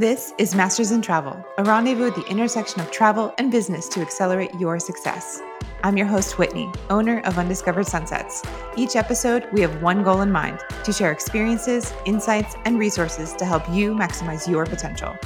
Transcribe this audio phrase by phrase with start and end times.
[0.00, 4.00] This is Masters in Travel, a rendezvous at the intersection of travel and business to
[4.00, 5.42] accelerate your success.
[5.82, 8.44] I'm your host, Whitney, owner of Undiscovered Sunsets.
[8.76, 13.44] Each episode, we have one goal in mind to share experiences, insights, and resources to
[13.44, 15.16] help you maximize your potential.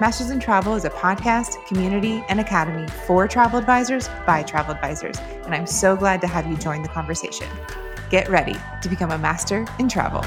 [0.00, 5.18] Masters in Travel is a podcast, community, and academy for travel advisors by travel advisors,
[5.44, 7.48] and I'm so glad to have you join the conversation.
[8.08, 10.24] Get ready to become a master in travel.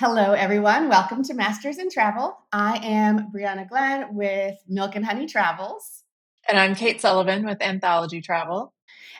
[0.00, 0.88] Hello, everyone.
[0.88, 2.34] Welcome to Masters in Travel.
[2.54, 6.04] I am Brianna Glenn with Milk and Honey Travels.
[6.48, 8.72] And I'm Kate Sullivan with Anthology Travel.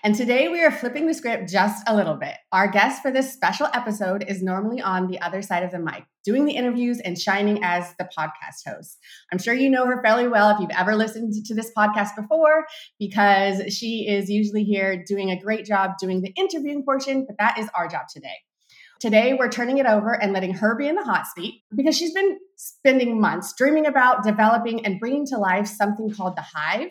[0.03, 2.35] And today we are flipping the script just a little bit.
[2.51, 6.05] Our guest for this special episode is normally on the other side of the mic,
[6.25, 8.97] doing the interviews and shining as the podcast host.
[9.31, 12.65] I'm sure you know her fairly well if you've ever listened to this podcast before,
[12.99, 17.59] because she is usually here doing a great job doing the interviewing portion, but that
[17.59, 18.39] is our job today.
[19.01, 22.13] Today, we're turning it over and letting her be in the hot seat because she's
[22.13, 26.91] been spending months dreaming about developing and bringing to life something called the Hive.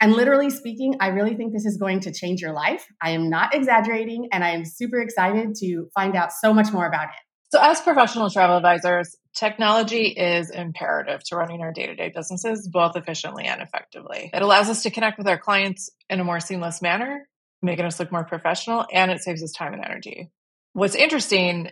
[0.00, 2.86] And literally speaking, I really think this is going to change your life.
[3.02, 6.86] I am not exaggerating, and I am super excited to find out so much more
[6.86, 7.20] about it.
[7.50, 12.68] So, as professional travel advisors, technology is imperative to running our day to day businesses
[12.72, 14.30] both efficiently and effectively.
[14.32, 17.28] It allows us to connect with our clients in a more seamless manner,
[17.60, 20.30] making us look more professional, and it saves us time and energy
[20.72, 21.70] what's interesting,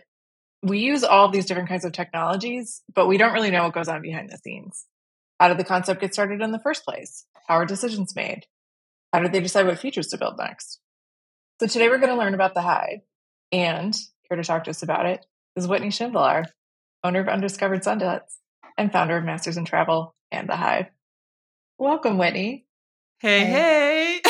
[0.61, 3.87] we use all these different kinds of technologies, but we don't really know what goes
[3.87, 4.85] on behind the scenes.
[5.39, 7.25] How did the concept get started in the first place?
[7.47, 8.45] How are decisions made?
[9.13, 10.79] How did they decide what features to build next?
[11.59, 13.01] So today we're going to learn about the Hive.
[13.51, 13.95] And
[14.29, 16.45] here to talk to us about it is Whitney Shindelar,
[17.03, 18.39] owner of Undiscovered Sunsets
[18.77, 20.87] and founder of Masters in Travel and the Hive.
[21.77, 22.65] Welcome, Whitney.
[23.19, 24.21] Hey, hey.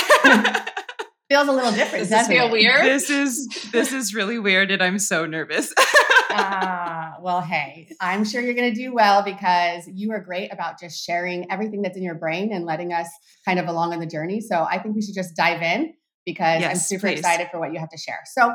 [1.30, 2.02] feels a little different.
[2.02, 2.52] Does this feel it?
[2.52, 2.86] weird?
[2.86, 5.74] This is this is really weird, and I'm so nervous.
[6.32, 10.54] Ah, uh, well, hey, I'm sure you're going to do well because you are great
[10.54, 13.08] about just sharing everything that's in your brain and letting us
[13.46, 14.40] kind of along on the journey.
[14.40, 15.96] So I think we should just dive in
[16.28, 17.20] because yes, I'm super please.
[17.20, 18.20] excited for what you have to share.
[18.26, 18.54] So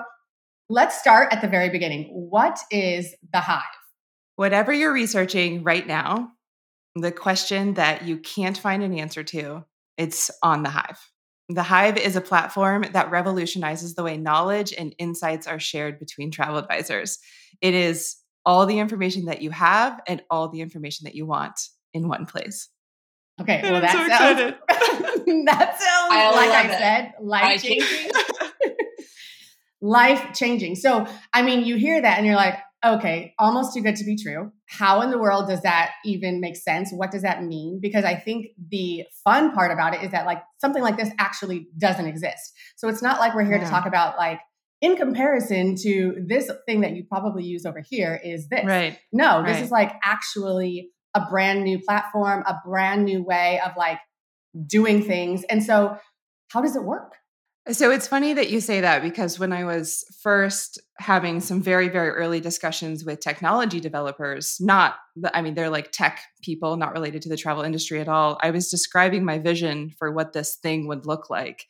[0.68, 2.04] let's start at the very beginning.
[2.12, 3.62] What is the hive?
[4.36, 6.30] Whatever you're researching right now,
[6.94, 9.64] the question that you can't find an answer to,
[9.98, 11.00] it's on the hive.
[11.48, 16.30] The Hive is a platform that revolutionizes the way knowledge and insights are shared between
[16.30, 17.18] travel advisors.
[17.60, 18.16] It is
[18.46, 22.26] all the information that you have and all the information that you want in one
[22.26, 22.68] place.
[23.40, 24.54] Okay, well, that, so sounds,
[25.46, 26.78] that sounds, I like I it.
[26.78, 28.10] said, life changing.
[29.82, 30.76] life changing.
[30.76, 34.16] So, I mean, you hear that and you're like, okay, almost too good to be
[34.16, 34.52] true.
[34.66, 36.90] How in the world does that even make sense?
[36.92, 37.80] What does that mean?
[37.82, 41.68] Because I think the fun part about it is that like something like this actually
[41.78, 42.52] doesn't exist.
[42.76, 43.64] So it's not like we're here yeah.
[43.64, 44.40] to talk about like
[44.80, 48.64] in comparison to this thing that you probably use over here is this.
[48.64, 48.98] Right.
[49.12, 49.64] No, this right.
[49.64, 53.98] is like actually a brand new platform, a brand new way of like
[54.66, 55.44] doing things.
[55.44, 55.96] And so
[56.48, 57.14] how does it work?
[57.70, 61.88] So it's funny that you say that because when I was first having some very,
[61.88, 64.96] very early discussions with technology developers, not,
[65.32, 68.38] I mean, they're like tech people, not related to the travel industry at all.
[68.42, 71.66] I was describing my vision for what this thing would look like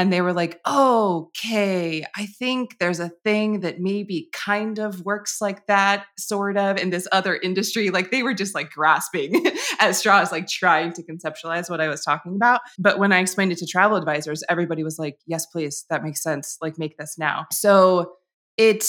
[0.00, 5.02] and they were like, oh, okay, I think there's a thing that maybe kind of
[5.02, 7.90] works like that, sort of, in this other industry.
[7.90, 9.44] Like they were just like grasping
[9.78, 12.62] at straws, like trying to conceptualize what I was talking about.
[12.78, 16.22] But when I explained it to travel advisors, everybody was like, yes, please, that makes
[16.22, 16.56] sense.
[16.62, 17.44] Like make this now.
[17.52, 18.14] So
[18.56, 18.88] it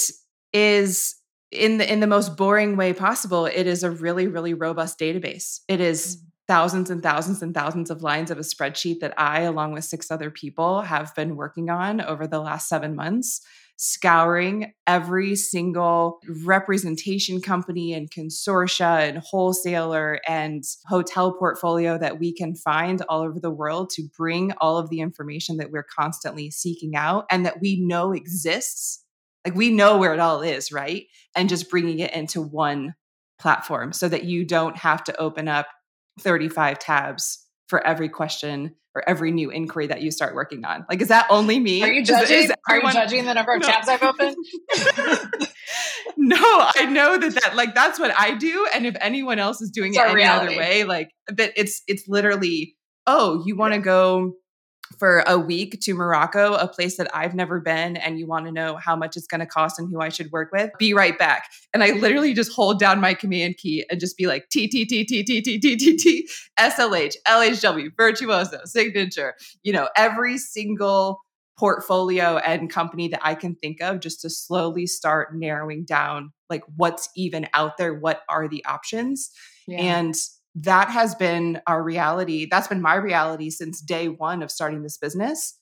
[0.54, 1.14] is
[1.50, 5.60] in the in the most boring way possible it is a really really robust database
[5.68, 9.40] it is mm thousands and thousands and thousands of lines of a spreadsheet that I,
[9.40, 13.40] along with six other people, have been working on over the last seven months,
[13.78, 22.54] scouring every single representation company and consortia and wholesaler and hotel portfolio that we can
[22.54, 26.94] find all over the world to bring all of the information that we're constantly seeking
[26.94, 29.02] out and that we know exists.
[29.46, 31.06] Like we know where it all is, right?
[31.34, 32.94] And just bringing it into one
[33.38, 35.66] platform so that you don't have to open up
[36.20, 40.84] 35 tabs for every question or every new inquiry that you start working on.
[40.88, 41.82] Like, is that only me?
[41.82, 42.36] Are you judging?
[42.36, 43.68] Is, is everyone, are you judging the number of no.
[43.68, 44.36] tabs I've opened?
[46.16, 49.70] no, I know that that like that's what I do, and if anyone else is
[49.70, 50.54] doing it's it any reality.
[50.54, 52.76] other way, like that, it's it's literally
[53.06, 53.84] oh, you want to yeah.
[53.84, 54.34] go
[55.02, 58.52] for a week to Morocco, a place that I've never been, and you want to
[58.52, 61.18] know how much it's going to cost and who I should work with, be right
[61.18, 61.48] back.
[61.74, 64.84] And I literally just hold down my command key and just be like T T
[64.84, 69.34] T T T T T T T S L H L H W Virtuoso Signature.
[69.64, 71.18] You know, every single
[71.58, 76.62] portfolio and company that I can think of just to slowly start narrowing down like
[76.76, 79.32] what's even out there, what are the options.
[79.66, 79.78] Yeah.
[79.78, 80.14] And
[80.54, 82.46] that has been our reality.
[82.50, 85.58] That's been my reality since day one of starting this business.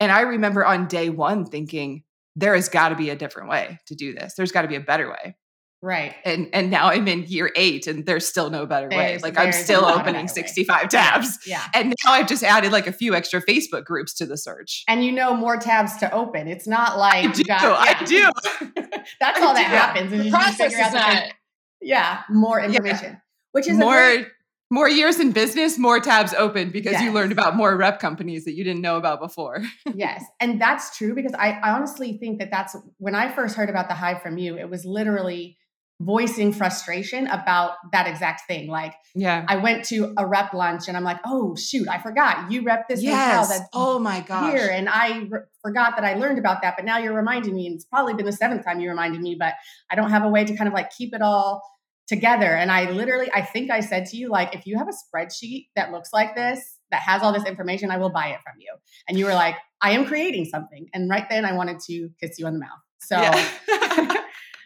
[0.00, 2.04] And I remember on day one thinking,
[2.34, 4.34] there has got to be a different way to do this.
[4.34, 5.36] There's got to be a better way.
[5.84, 6.14] Right.
[6.24, 9.30] And and now I'm in year eight and there's still no better there's, way.
[9.30, 10.88] Like I'm still opening 65 way.
[10.88, 11.38] tabs.
[11.44, 11.64] Yeah.
[11.74, 14.84] And now I've just added like a few extra Facebook groups to the search.
[14.86, 16.46] And you know more tabs to open.
[16.46, 17.42] It's not like I do.
[17.42, 17.98] Got, yeah.
[17.98, 18.30] I do.
[19.20, 20.12] That's I all that happens.
[20.12, 21.32] The process is not.
[21.80, 23.14] Yeah, more information.
[23.14, 23.18] Yeah.
[23.52, 24.26] Which is more great,
[24.72, 27.02] more years in business, more tabs open because yes.
[27.02, 29.62] you learned about more rep companies that you didn't know about before.
[29.94, 30.24] yes.
[30.40, 33.88] And that's true because I, I honestly think that that's when I first heard about
[33.88, 35.58] the hive from you, it was literally
[36.00, 38.68] voicing frustration about that exact thing.
[38.68, 42.50] Like, yeah, I went to a rep lunch and I'm like, oh shoot, I forgot
[42.50, 43.14] you rep this yes.
[43.14, 46.76] hotel that's oh my gosh here, and I re- forgot that I learned about that.
[46.76, 49.36] But now you're reminding me, and it's probably been the seventh time you reminded me.
[49.38, 49.54] But
[49.90, 51.62] I don't have a way to kind of like keep it all
[52.12, 52.54] together.
[52.54, 55.68] And I literally, I think I said to you, like, if you have a spreadsheet
[55.76, 58.70] that looks like this, that has all this information, I will buy it from you.
[59.08, 60.88] And you were like, I am creating something.
[60.92, 62.68] And right then I wanted to kiss you on the mouth.
[63.00, 64.14] So yeah.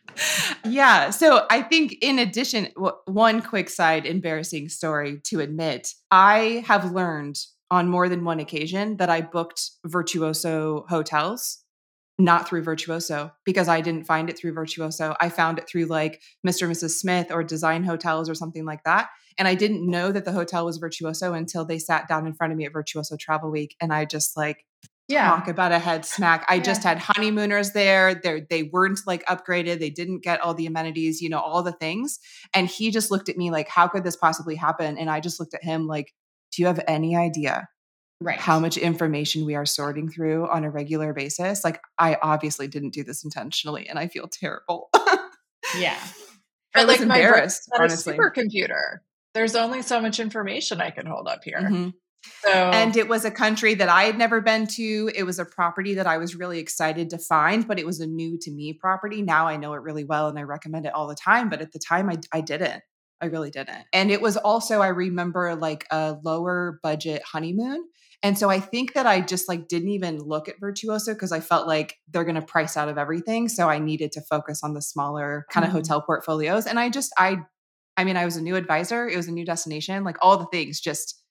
[0.65, 1.11] yeah.
[1.11, 2.69] So I think, in addition,
[3.05, 7.39] one quick side embarrassing story to admit, I have learned
[7.71, 11.59] on more than one occasion that I booked Virtuoso hotels
[12.19, 15.15] not through Virtuoso because I didn't find it through Virtuoso.
[15.21, 16.63] I found it through like Mr.
[16.63, 16.99] and Mrs.
[16.99, 19.09] Smith or Design Hotels or something like that.
[19.39, 22.53] And I didn't know that the hotel was Virtuoso until they sat down in front
[22.53, 23.77] of me at Virtuoso Travel Week.
[23.83, 24.65] And I just like,
[25.09, 25.29] yeah.
[25.29, 26.47] talk about a head smack.
[26.49, 26.63] I yeah.
[26.63, 28.15] just had honeymooners there.
[28.15, 29.79] They they weren't like upgraded.
[29.79, 32.19] They didn't get all the amenities, you know, all the things.
[32.55, 34.99] And he just looked at me like, how could this possibly happen?
[34.99, 36.13] And I just looked at him like,
[36.51, 37.69] do you have any idea
[38.21, 38.39] right.
[38.39, 41.65] how much information we are sorting through on a regular basis?
[41.65, 44.91] Like, I obviously didn't do this intentionally, and I feel terrible.
[45.79, 45.99] yeah,
[46.75, 47.69] I was like embarrassed.
[47.71, 48.99] My honestly, supercomputer.
[49.35, 51.61] There's only so much information I can hold up here.
[51.61, 51.91] Mm-hmm.
[52.43, 55.11] So, and it was a country that I had never been to.
[55.15, 58.07] It was a property that I was really excited to find, but it was a
[58.07, 59.23] new to me property.
[59.23, 61.49] Now I know it really well and I recommend it all the time.
[61.49, 62.83] But at the time, I, I didn't.
[63.21, 63.85] I really didn't.
[63.93, 67.85] And it was also, I remember like a lower budget honeymoon.
[68.23, 71.41] And so I think that I just like didn't even look at Virtuoso because I
[71.41, 73.49] felt like they're going to price out of everything.
[73.49, 75.79] So I needed to focus on the smaller kind of mm-hmm.
[75.79, 76.67] hotel portfolios.
[76.67, 77.39] And I just, I,
[77.97, 79.09] I mean, I was a new advisor.
[79.09, 80.05] It was a new destination.
[80.05, 81.23] Like all the things just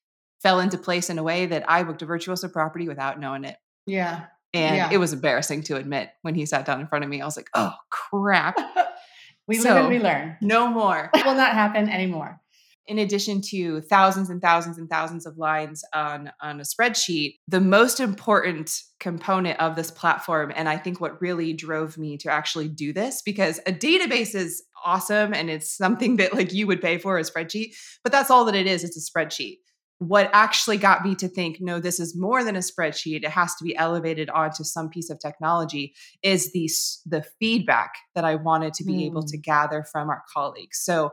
[0.41, 3.57] fell into place in a way that I booked a Virtuoso property without knowing it.
[3.85, 4.25] Yeah.
[4.53, 4.89] And yeah.
[4.91, 7.21] it was embarrassing to admit when he sat down in front of me.
[7.21, 8.57] I was like, oh, crap.
[9.47, 10.37] we so, live and we learn.
[10.41, 11.09] No more.
[11.13, 12.39] It will not happen anymore.
[12.87, 17.59] In addition to thousands and thousands and thousands of lines on, on a spreadsheet, the
[17.59, 22.67] most important component of this platform, and I think what really drove me to actually
[22.67, 26.97] do this, because a database is awesome and it's something that like you would pay
[26.97, 28.83] for a spreadsheet, but that's all that it is.
[28.83, 29.57] It's a spreadsheet
[29.99, 33.55] what actually got me to think no this is more than a spreadsheet it has
[33.55, 36.69] to be elevated onto some piece of technology is the
[37.05, 39.05] the feedback that i wanted to be mm.
[39.05, 41.11] able to gather from our colleagues so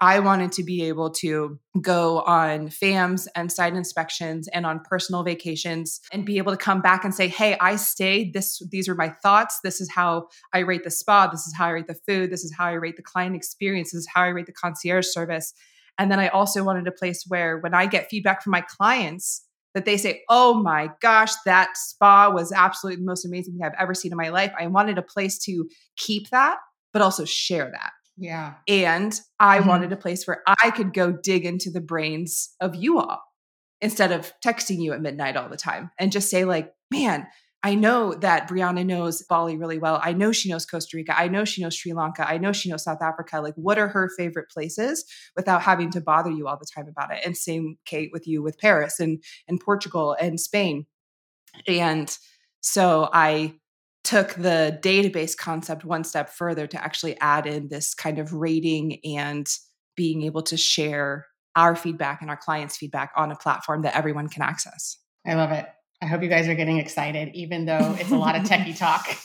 [0.00, 5.22] I wanted to be able to go on FAMs and site inspections and on personal
[5.22, 8.34] vacations and be able to come back and say, "Hey, I stayed.
[8.34, 9.60] This these are my thoughts.
[9.62, 11.28] This is how I rate the spa.
[11.28, 12.30] This is how I rate the food.
[12.30, 13.92] This is how I rate the client experience.
[13.92, 15.54] This is how I rate the concierge service."
[15.96, 19.46] And then I also wanted a place where when I get feedback from my clients,
[19.74, 23.72] that they say, oh my gosh, that spa was absolutely the most amazing thing I've
[23.78, 24.52] ever seen in my life.
[24.58, 26.58] I wanted a place to keep that,
[26.92, 27.92] but also share that.
[28.16, 28.54] Yeah.
[28.68, 29.68] And I mm-hmm.
[29.68, 33.22] wanted a place where I could go dig into the brains of you all
[33.80, 37.26] instead of texting you at midnight all the time and just say, like, man,
[37.62, 39.98] I know that Brianna knows Bali really well.
[40.02, 41.18] I know she knows Costa Rica.
[41.18, 42.28] I know she knows Sri Lanka.
[42.28, 43.40] I know she knows South Africa.
[43.40, 45.04] Like, what are her favorite places
[45.34, 47.20] without having to bother you all the time about it?
[47.24, 50.84] And same, Kate, with you with Paris and, and Portugal and Spain.
[51.66, 52.14] And
[52.60, 53.54] so I
[54.04, 59.00] took the database concept one step further to actually add in this kind of rating
[59.04, 59.48] and
[59.96, 64.28] being able to share our feedback and our clients' feedback on a platform that everyone
[64.28, 64.98] can access.
[65.26, 65.66] I love it.
[66.02, 69.06] I hope you guys are getting excited, even though it's a lot of techie talk.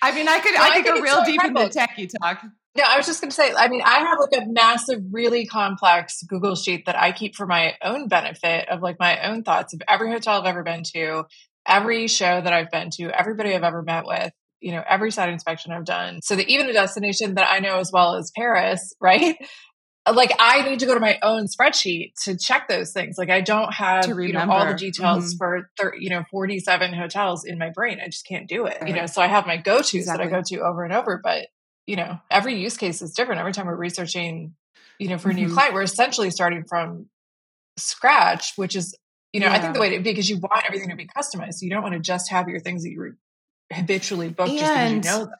[0.00, 2.44] I mean, I could I, could go real so deep into techie talk.
[2.76, 3.52] No, I was just going to say.
[3.52, 7.46] I mean, I have like a massive, really complex Google sheet that I keep for
[7.46, 11.24] my own benefit of like my own thoughts of every hotel I've ever been to,
[11.68, 15.28] every show that I've been to, everybody I've ever met with, you know, every site
[15.28, 16.20] inspection I've done.
[16.22, 19.36] So that even a destination that I know as well as Paris, right?
[20.14, 23.16] like I need to go to my own spreadsheet to check those things.
[23.18, 25.38] Like I don't have you know all the details mm-hmm.
[25.38, 27.98] for thir- you know 47 hotels in my brain.
[28.02, 28.78] I just can't do it.
[28.80, 28.88] Right.
[28.88, 30.26] You know, so I have my go-tos exactly.
[30.26, 31.48] that I go to over and over, but
[31.86, 33.40] you know, every use case is different.
[33.40, 34.54] Every time we're researching,
[34.98, 35.54] you know, for a new mm-hmm.
[35.54, 37.06] client, we're essentially starting from
[37.78, 38.94] scratch, which is
[39.32, 39.54] you know, yeah.
[39.54, 41.54] I think the way to because you want everything to be customized.
[41.54, 43.14] So you don't want to just have your things that you
[43.72, 45.34] habitually book and just because you know them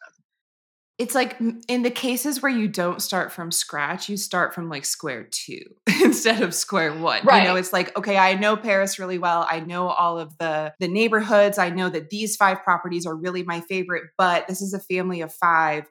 [0.99, 1.37] it's like
[1.69, 5.63] in the cases where you don't start from scratch, you start from like square two
[6.03, 7.25] instead of square one.
[7.25, 7.43] Right.
[7.43, 9.47] You know, it's like, okay, I know Paris really well.
[9.49, 11.57] I know all of the the neighborhoods.
[11.57, 15.21] I know that these five properties are really my favorite, but this is a family
[15.21, 15.85] of five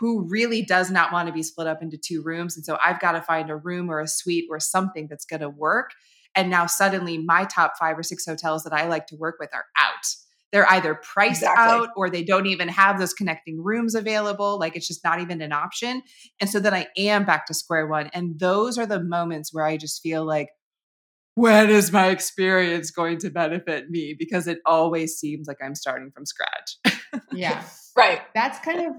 [0.00, 2.56] who really does not want to be split up into two rooms.
[2.56, 5.42] And so I've got to find a room or a suite or something that's going
[5.42, 5.90] to work.
[6.40, 9.50] And now suddenly my top five or six hotels that I like to work with
[9.52, 10.06] are out
[10.52, 11.64] they're either priced exactly.
[11.64, 14.58] out or they don't even have those connecting rooms available.
[14.58, 16.02] Like it's just not even an option.
[16.40, 18.10] And so then I am back to square one.
[18.12, 20.48] And those are the moments where I just feel like,
[21.36, 24.16] when is my experience going to benefit me?
[24.18, 26.78] Because it always seems like I'm starting from scratch.
[27.32, 27.62] yeah.
[27.96, 28.20] Right.
[28.36, 28.92] That's kind of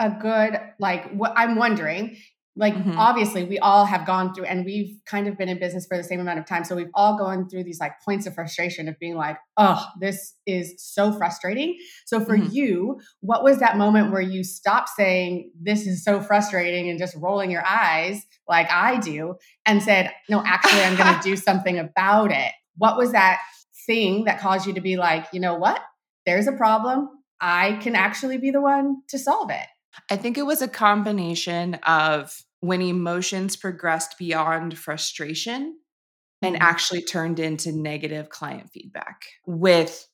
[0.00, 2.16] a good, like, what I'm wondering
[2.60, 2.98] like mm-hmm.
[2.98, 6.04] obviously we all have gone through and we've kind of been in business for the
[6.04, 8.98] same amount of time so we've all gone through these like points of frustration of
[8.98, 11.76] being like oh this is so frustrating.
[12.04, 12.52] So for mm-hmm.
[12.52, 17.16] you what was that moment where you stopped saying this is so frustrating and just
[17.16, 21.78] rolling your eyes like i do and said no actually i'm going to do something
[21.78, 22.52] about it.
[22.76, 23.40] What was that
[23.86, 25.80] thing that caused you to be like you know what?
[26.26, 27.08] There's a problem.
[27.40, 29.66] I can actually be the one to solve it.
[30.10, 35.78] I think it was a combination of when emotions progressed beyond frustration
[36.42, 36.62] and mm-hmm.
[36.62, 40.06] actually turned into negative client feedback with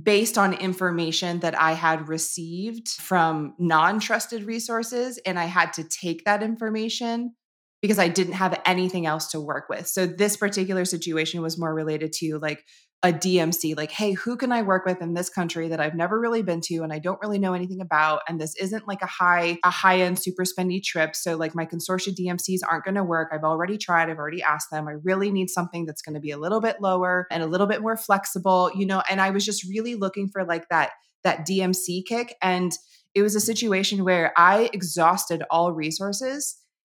[0.00, 5.18] based on information that I had received from non trusted resources.
[5.24, 7.34] And I had to take that information
[7.80, 9.86] because I didn't have anything else to work with.
[9.86, 12.64] So this particular situation was more related to like
[13.04, 16.18] a DMC, like, hey, who can I work with in this country that I've never
[16.18, 18.22] really been to and I don't really know anything about?
[18.26, 21.14] And this isn't like a high, a high-end super spendy trip.
[21.14, 23.28] So like my consortia DMCs aren't going to work.
[23.30, 24.88] I've already tried, I've already asked them.
[24.88, 27.66] I really need something that's going to be a little bit lower and a little
[27.66, 30.92] bit more flexible, you know, and I was just really looking for like that
[31.24, 32.36] that DMC kick.
[32.40, 32.72] And
[33.14, 36.56] it was a situation where I exhausted all resources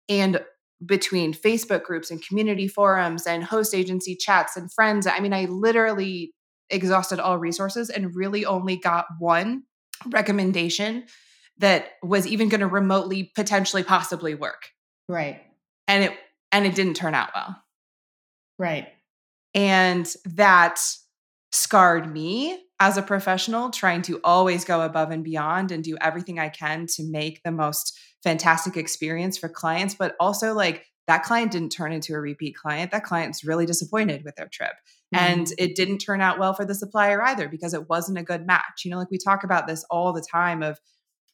[0.08, 0.40] and
[0.84, 5.08] between Facebook groups and community forums and host agency chats and friends.
[5.08, 6.34] I mean, I literally
[6.70, 9.64] exhausted all resources and really only got one
[10.08, 11.06] recommendation
[11.58, 14.70] that was even going to remotely potentially possibly work.
[15.08, 15.42] Right.
[15.88, 16.14] And it
[16.52, 17.56] and it didn't turn out well.
[18.58, 18.88] Right.
[19.54, 20.80] And that
[21.52, 26.40] scarred me as a professional trying to always go above and beyond and do everything
[26.40, 31.52] I can to make the most fantastic experience for clients, but also like that client
[31.52, 32.92] didn't turn into a repeat client.
[32.92, 34.74] That client's really disappointed with their trip.
[35.14, 35.24] Mm-hmm.
[35.24, 38.46] And it didn't turn out well for the supplier either because it wasn't a good
[38.46, 38.84] match.
[38.84, 40.80] You know, like we talk about this all the time of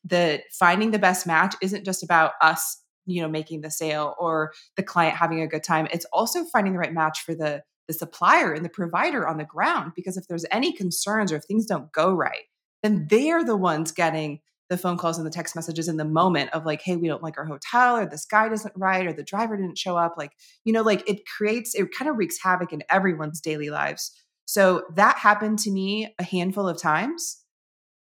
[0.03, 4.51] the finding the best match isn't just about us, you know, making the sale or
[4.75, 5.87] the client having a good time.
[5.91, 9.43] It's also finding the right match for the the supplier and the provider on the
[9.43, 12.45] ground because if there's any concerns or if things don't go right,
[12.83, 14.39] then they're the ones getting
[14.71, 17.21] the phone calls and the text messages in the moment of like, hey, we don't
[17.21, 20.15] like our hotel, or this guy doesn't right, or the driver didn't show up.
[20.17, 20.31] Like,
[20.63, 24.17] you know, like it creates, it kind of wreaks havoc in everyone's daily lives.
[24.45, 27.43] So that happened to me a handful of times,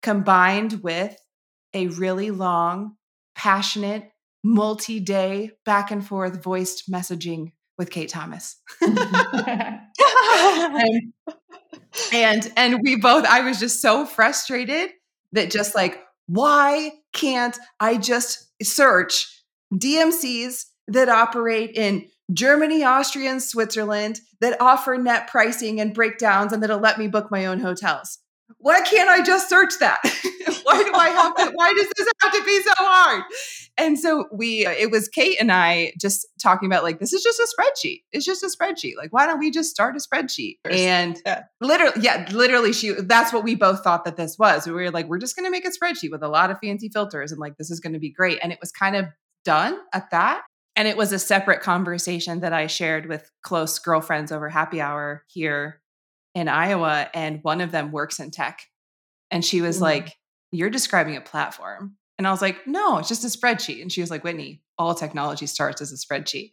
[0.04, 1.18] combined with
[1.74, 2.98] a really long,
[3.36, 4.12] passionate,
[4.44, 8.58] multi day back and forth voiced messaging with Kate Thomas.
[8.84, 10.76] Mm-hmm.
[10.76, 11.14] and,
[12.14, 14.90] and and we both I was just so frustrated
[15.32, 19.44] that just like why can't I just search
[19.74, 26.62] DMCs that operate in Germany, Austria, and Switzerland that offer net pricing and breakdowns and
[26.62, 28.20] that'll let me book my own hotels?
[28.58, 30.00] Why can't I just search that?
[30.64, 31.52] why do I have to?
[31.54, 33.24] Why does this have to be so hard?
[33.78, 37.24] And so we, uh, it was Kate and I just talking about like, this is
[37.24, 38.02] just a spreadsheet.
[38.12, 38.96] It's just a spreadsheet.
[38.98, 40.58] Like, why don't we just start a spreadsheet?
[40.70, 41.44] And yeah.
[41.62, 44.68] literally, yeah, literally, she, that's what we both thought that this was.
[44.68, 46.90] We were like, we're just going to make a spreadsheet with a lot of fancy
[46.90, 48.40] filters and like, this is going to be great.
[48.44, 49.06] And it was kind of
[49.46, 50.42] done at that.
[50.76, 55.24] And it was a separate conversation that I shared with close girlfriends over happy hour
[55.28, 55.82] here
[56.36, 57.10] in Iowa.
[57.14, 58.62] And one of them works in tech.
[59.32, 59.82] And she was mm.
[59.82, 60.14] like,
[60.52, 61.98] You're describing a platform.
[62.20, 63.82] And I was like, no, it's just a spreadsheet.
[63.82, 66.52] And she was like, Whitney, all technology starts as a spreadsheet.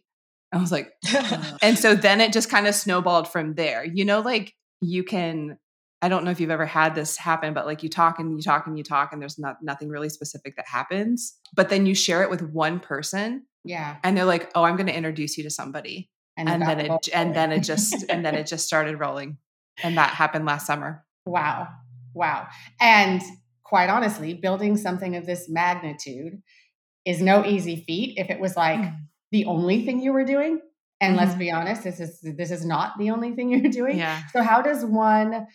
[0.53, 0.93] I was like,
[1.61, 3.83] and so then it just kind of snowballed from there.
[3.83, 5.57] You know, like you can,
[6.01, 8.41] I don't know if you've ever had this happen, but like you talk and you
[8.41, 11.35] talk and you talk, and there's not nothing really specific that happens.
[11.53, 13.97] But then you share it with one person Yeah.
[14.03, 17.09] And they're like, "Oh, I'm going to introduce you to somebody." And, and then it
[17.13, 19.37] and then it just and then it just started rolling.
[19.83, 21.05] And that happened last summer.
[21.25, 21.67] Wow.
[22.13, 22.47] Wow.
[22.79, 23.21] And
[23.63, 26.41] quite honestly, building something of this magnitude
[27.05, 28.17] is no easy feat.
[28.17, 28.97] If it was like mm.
[29.31, 30.61] the only thing you were doing,
[30.99, 31.25] and mm-hmm.
[31.25, 33.97] let's be honest, this is this is not the only thing you're doing.
[33.97, 34.21] Yeah.
[34.33, 35.47] So how does one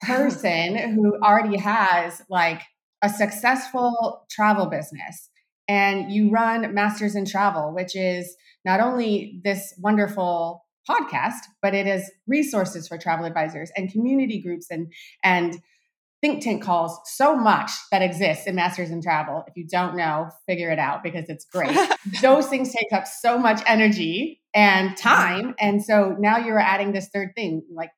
[0.00, 2.62] person who already has like
[3.02, 5.28] a successful travel business
[5.68, 11.86] and you run Masters in Travel, which is not only this wonderful podcast, but it
[11.86, 15.60] is resources for travel advisors and community groups and and
[16.20, 19.42] think tank calls so much that exists in Masters in Travel.
[19.46, 21.76] If you don't know, figure it out because it's great.
[22.22, 25.54] Those things take up so much energy and time.
[25.58, 27.62] And so now you're adding this third thing.
[27.72, 27.90] Like,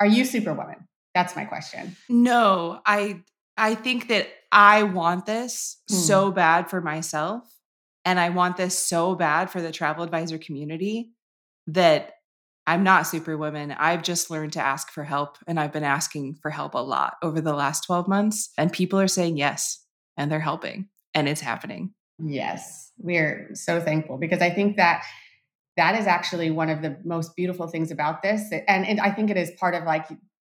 [0.00, 0.88] are you superwoman?
[1.14, 1.96] That's my question.
[2.08, 3.22] No, I
[3.56, 5.94] I think that I want this mm.
[5.94, 7.44] so bad for myself
[8.04, 11.12] and I want this so bad for the travel advisor community
[11.66, 12.12] that
[12.68, 13.72] I'm not superwoman.
[13.72, 17.16] I've just learned to ask for help and I've been asking for help a lot
[17.22, 19.82] over the last 12 months and people are saying yes
[20.18, 21.94] and they're helping and it's happening.
[22.22, 22.92] Yes.
[22.98, 25.02] We're so thankful because I think that
[25.78, 29.30] that is actually one of the most beautiful things about this and, and I think
[29.30, 30.06] it is part of like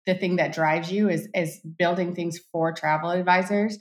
[0.06, 3.78] the thing that drives you is is building things for travel advisors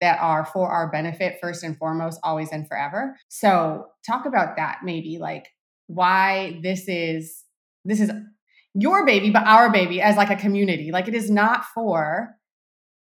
[0.00, 4.80] that are for our benefit first and foremost always and forever so talk about that
[4.84, 5.48] maybe like
[5.86, 7.43] why this is
[7.84, 8.10] this is
[8.74, 10.90] your baby, but our baby as like a community.
[10.90, 12.36] Like it is not for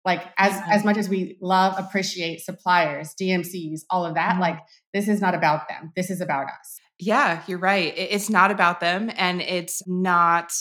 [0.05, 0.67] like as yeah.
[0.71, 4.33] as much as we love, appreciate suppliers, DMCs, all of that.
[4.33, 4.41] Mm-hmm.
[4.41, 4.59] Like
[4.93, 5.93] this is not about them.
[5.95, 6.79] This is about us.
[6.99, 7.95] Yeah, you're right.
[7.97, 10.53] It's not about them, and it's not.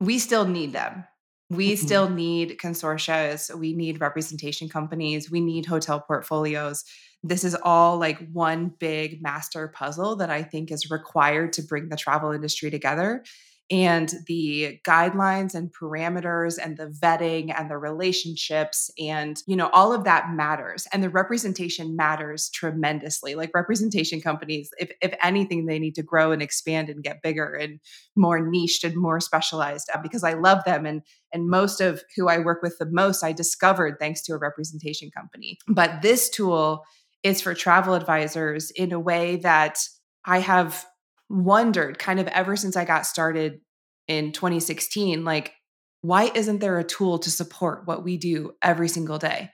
[0.00, 1.04] We still need them.
[1.50, 1.86] We mm-hmm.
[1.86, 3.54] still need consortia.
[3.54, 5.30] We need representation companies.
[5.30, 6.84] We need hotel portfolios
[7.24, 11.88] this is all like one big master puzzle that I think is required to bring
[11.88, 13.24] the travel industry together.
[13.70, 19.94] And the guidelines and parameters and the vetting and the relationships and, you know, all
[19.94, 20.86] of that matters.
[20.92, 23.34] And the representation matters tremendously.
[23.34, 27.54] Like representation companies, if, if anything, they need to grow and expand and get bigger
[27.54, 27.80] and
[28.14, 30.84] more niched and more specialized uh, because I love them.
[30.84, 31.00] And,
[31.32, 35.10] and most of who I work with the most, I discovered thanks to a representation
[35.10, 35.56] company.
[35.66, 36.84] But this tool,
[37.24, 39.78] is for travel advisors in a way that
[40.24, 40.84] I have
[41.28, 43.60] wondered kind of ever since I got started
[44.06, 45.54] in 2016 like
[46.02, 49.48] why isn't there a tool to support what we do every single day?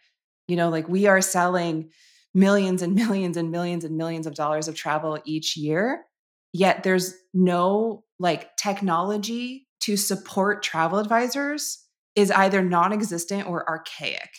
[0.48, 1.90] You know like we are selling
[2.34, 6.04] millions and millions and millions and millions of dollars of travel each year
[6.52, 11.84] yet there's no like technology to support travel advisors
[12.16, 14.30] is either non-existent or archaic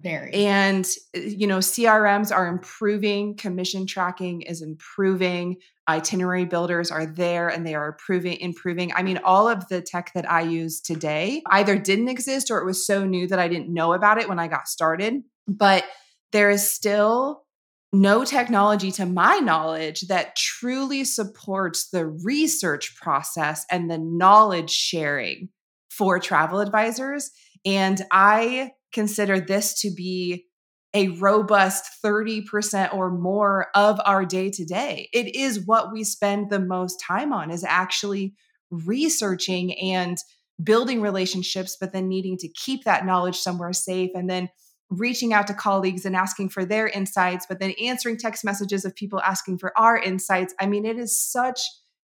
[0.00, 0.32] very.
[0.34, 5.56] And, uh, you know, CRMs are improving, commission tracking is improving,
[5.88, 8.92] itinerary builders are there and they are improving, improving.
[8.94, 12.66] I mean, all of the tech that I use today either didn't exist or it
[12.66, 15.22] was so new that I didn't know about it when I got started.
[15.48, 15.84] But
[16.32, 17.44] there is still
[17.92, 25.48] no technology to my knowledge that truly supports the research process and the knowledge sharing
[25.88, 27.30] for travel advisors.
[27.64, 30.46] And I consider this to be
[30.94, 35.10] a robust 30% or more of our day to day.
[35.12, 38.34] It is what we spend the most time on is actually
[38.70, 40.16] researching and
[40.62, 44.48] building relationships but then needing to keep that knowledge somewhere safe and then
[44.88, 48.96] reaching out to colleagues and asking for their insights but then answering text messages of
[48.96, 50.54] people asking for our insights.
[50.58, 51.60] I mean it is such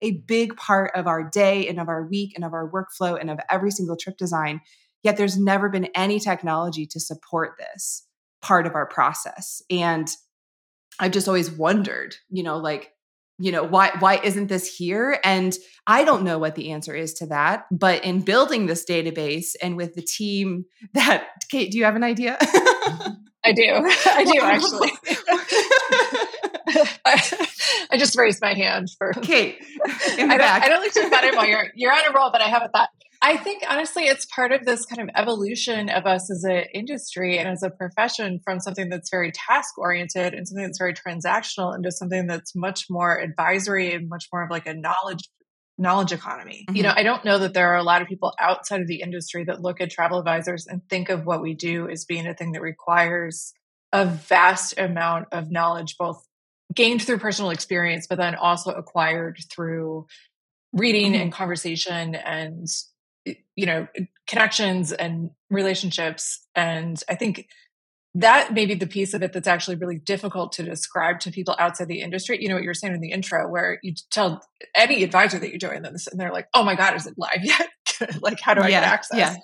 [0.02, 3.30] a big part of our day and of our week and of our workflow and
[3.30, 4.60] of every single trip design
[5.04, 8.06] Yet there's never been any technology to support this
[8.42, 9.62] part of our process.
[9.70, 10.08] And
[10.98, 12.90] I've just always wondered, you know, like,
[13.38, 15.18] you know, why why isn't this here?
[15.24, 17.64] And I don't know what the answer is to that.
[17.70, 20.64] But in building this database and with the team
[20.94, 22.38] that Kate, do you have an idea?
[23.44, 23.62] I do.
[24.06, 24.90] I do actually.
[27.90, 29.58] I, just raised my hand for Kate.
[29.84, 32.40] I, don't, I don't like to cut him while you're you're on a roll, but
[32.40, 32.88] I have a thought.
[33.24, 37.38] I think honestly, it's part of this kind of evolution of us as an industry
[37.38, 41.74] and as a profession from something that's very task oriented and something that's very transactional
[41.74, 45.30] into something that's much more advisory and much more of like a knowledge
[45.78, 46.66] knowledge economy.
[46.68, 46.76] Mm-hmm.
[46.76, 49.00] You know, I don't know that there are a lot of people outside of the
[49.00, 52.34] industry that look at travel advisors and think of what we do as being a
[52.34, 53.54] thing that requires
[53.90, 56.22] a vast amount of knowledge, both
[56.74, 60.06] gained through personal experience, but then also acquired through
[60.74, 61.22] reading mm-hmm.
[61.22, 62.68] and conversation and
[63.24, 63.86] you know
[64.26, 67.48] connections and relationships and i think
[68.14, 71.56] that may be the piece of it that's actually really difficult to describe to people
[71.58, 72.38] outside the industry.
[72.40, 74.40] You know what you were saying in the intro, where you tell
[74.74, 77.42] any advisor that you join this, and they're like, "Oh my god, is it live
[77.42, 77.68] yet?
[78.22, 79.36] like, how do I yeah, get access?" Yeah.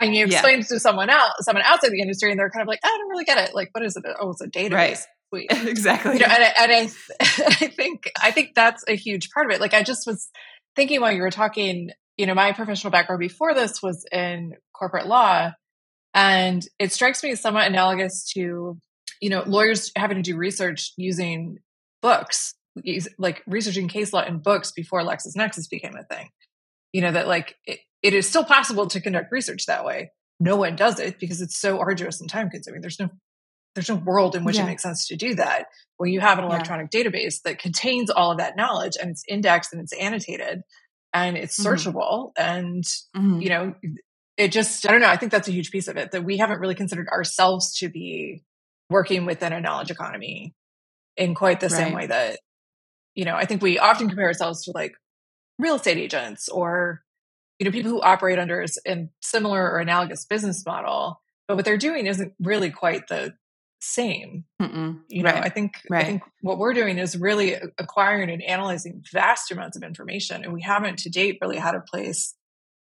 [0.00, 0.64] And you explain yeah.
[0.64, 3.24] to someone else, someone outside the industry, and they're kind of like, "I don't really
[3.24, 3.54] get it.
[3.54, 4.04] Like, what is it?
[4.18, 4.98] Oh, it's a database." Right.
[5.50, 6.12] Exactly.
[6.12, 6.82] You know, and, I, and I,
[7.20, 9.60] I think I think that's a huge part of it.
[9.60, 10.28] Like, I just was
[10.76, 11.90] thinking while you were talking.
[12.16, 15.52] You know, my professional background before this was in corporate law,
[16.12, 18.78] and it strikes me as somewhat analogous to
[19.24, 21.58] you know, lawyers having to do research using
[22.02, 22.54] books,
[23.18, 26.28] like researching case law in books before LexisNexis became a thing.
[26.92, 30.12] You know, that like it, it is still possible to conduct research that way.
[30.40, 32.82] No one does it because it's so arduous and time consuming.
[32.82, 33.08] There's no
[33.74, 34.64] there's no world in which yeah.
[34.64, 37.02] it makes sense to do that when you have an electronic yeah.
[37.02, 40.62] database that contains all of that knowledge and it's indexed and it's annotated
[41.14, 41.72] and it's mm-hmm.
[41.72, 42.84] searchable and
[43.16, 43.40] mm-hmm.
[43.40, 43.74] you know
[44.36, 46.36] it just i don't know i think that's a huge piece of it that we
[46.36, 48.42] haven't really considered ourselves to be
[48.90, 50.54] working within a knowledge economy
[51.16, 51.76] in quite the right.
[51.76, 52.40] same way that
[53.14, 54.92] you know i think we often compare ourselves to like
[55.58, 57.00] real estate agents or
[57.58, 61.76] you know people who operate under a similar or analogous business model but what they're
[61.78, 63.32] doing isn't really quite the
[63.84, 65.00] same Mm-mm.
[65.08, 65.44] you know right.
[65.44, 66.02] i think right.
[66.02, 70.52] i think what we're doing is really acquiring and analyzing vast amounts of information and
[70.52, 72.34] we haven't to date really had a place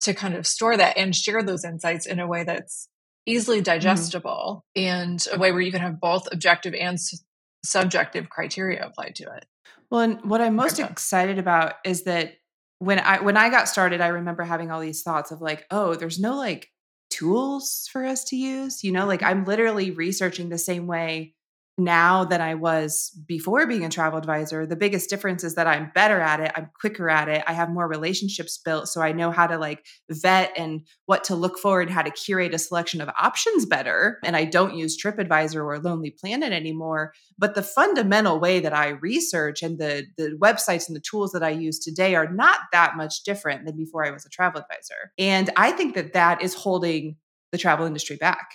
[0.00, 2.88] to kind of store that and share those insights in a way that's
[3.26, 3.64] easily mm-hmm.
[3.64, 4.82] digestible mm.
[4.82, 7.24] and a way where you can have both objective and s-
[7.64, 9.44] subjective criteria applied to it.
[9.90, 12.34] Well, and what I'm most excited about is that
[12.78, 15.94] when I when I got started, I remember having all these thoughts of like, oh,
[15.94, 16.68] there's no like
[17.10, 18.82] tools for us to use.
[18.84, 21.35] You know, like I'm literally researching the same way
[21.78, 24.66] now than I was before being a travel advisor.
[24.66, 26.52] The biggest difference is that I'm better at it.
[26.54, 27.44] I'm quicker at it.
[27.46, 28.88] I have more relationships built.
[28.88, 32.10] So I know how to like vet and what to look for and how to
[32.10, 34.18] curate a selection of options better.
[34.24, 37.12] And I don't use TripAdvisor or Lonely Planet anymore.
[37.38, 41.42] But the fundamental way that I research and the, the websites and the tools that
[41.42, 45.12] I use today are not that much different than before I was a travel advisor.
[45.18, 47.16] And I think that that is holding
[47.52, 48.48] the travel industry back.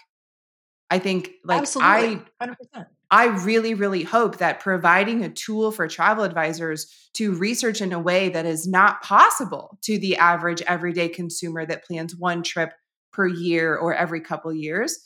[0.89, 2.21] I think like Absolutely.
[2.39, 2.85] I 100%.
[3.11, 7.99] I really, really hope that providing a tool for travel advisors to research in a
[7.99, 12.71] way that is not possible to the average everyday consumer that plans one trip
[13.11, 14.97] per year or every couple years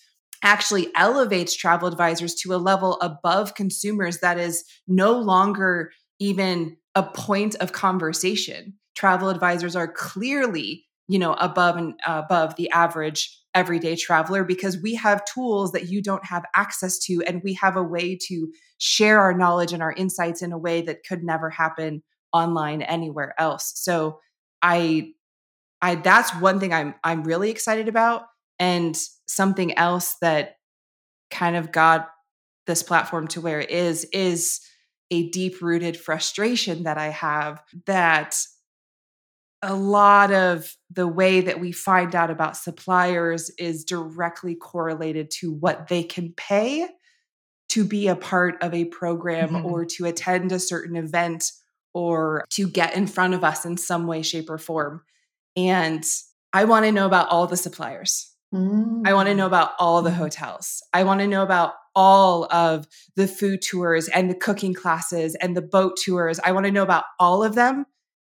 [0.44, 7.02] actually elevates travel advisors to a level above consumers that is no longer even a
[7.02, 8.76] point of conversation.
[8.94, 14.94] Travel advisors are clearly, you know, above and above the average everyday traveler because we
[14.94, 19.20] have tools that you don't have access to and we have a way to share
[19.20, 23.72] our knowledge and our insights in a way that could never happen online anywhere else.
[23.76, 24.20] So
[24.66, 25.12] i
[25.82, 28.24] i that's one thing i'm i'm really excited about
[28.60, 30.56] and something else that
[31.30, 32.10] kind of got
[32.68, 34.62] this platform to where it is is
[35.12, 38.38] a deep rooted frustration that i have that
[39.66, 45.52] a lot of the way that we find out about suppliers is directly correlated to
[45.52, 46.88] what they can pay
[47.70, 49.66] to be a part of a program mm-hmm.
[49.66, 51.52] or to attend a certain event
[51.94, 55.02] or to get in front of us in some way, shape, or form.
[55.58, 56.06] And
[56.54, 58.32] I want to know about all the suppliers.
[58.54, 59.02] Mm-hmm.
[59.06, 60.20] I want to know about all the mm-hmm.
[60.20, 60.84] hotels.
[60.94, 65.58] I want to know about all of the food tours and the cooking classes and
[65.58, 66.40] the boat tours.
[66.44, 67.86] I want to know about all of them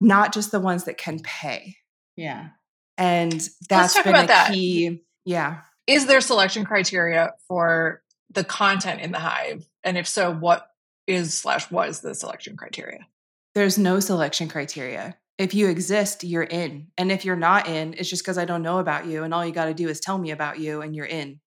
[0.00, 1.76] not just the ones that can pay.
[2.16, 2.48] Yeah.
[2.96, 4.52] And that's been a that.
[4.52, 5.02] key.
[5.24, 5.60] Yeah.
[5.86, 9.66] Is there selection criteria for the content in the hive?
[9.82, 10.66] And if so, what
[11.06, 13.06] is slash was the selection criteria?
[13.54, 15.16] There's no selection criteria.
[15.38, 16.88] If you exist, you're in.
[16.98, 19.24] And if you're not in, it's just because I don't know about you.
[19.24, 21.40] And all you got to do is tell me about you and you're in,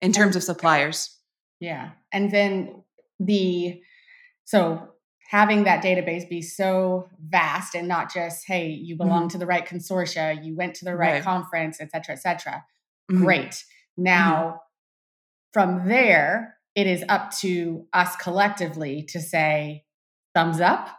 [0.00, 1.18] in terms of suppliers.
[1.60, 1.90] Yeah.
[2.12, 2.84] And then
[3.18, 3.82] the,
[4.44, 4.91] so
[5.32, 9.28] having that database be so vast and not just hey you belong mm-hmm.
[9.28, 11.22] to the right consortia you went to the right, right.
[11.24, 12.62] conference et cetera et cetera
[13.10, 13.24] mm-hmm.
[13.24, 13.64] great
[13.96, 14.56] now mm-hmm.
[15.52, 19.84] from there it is up to us collectively to say
[20.34, 20.90] thumbs up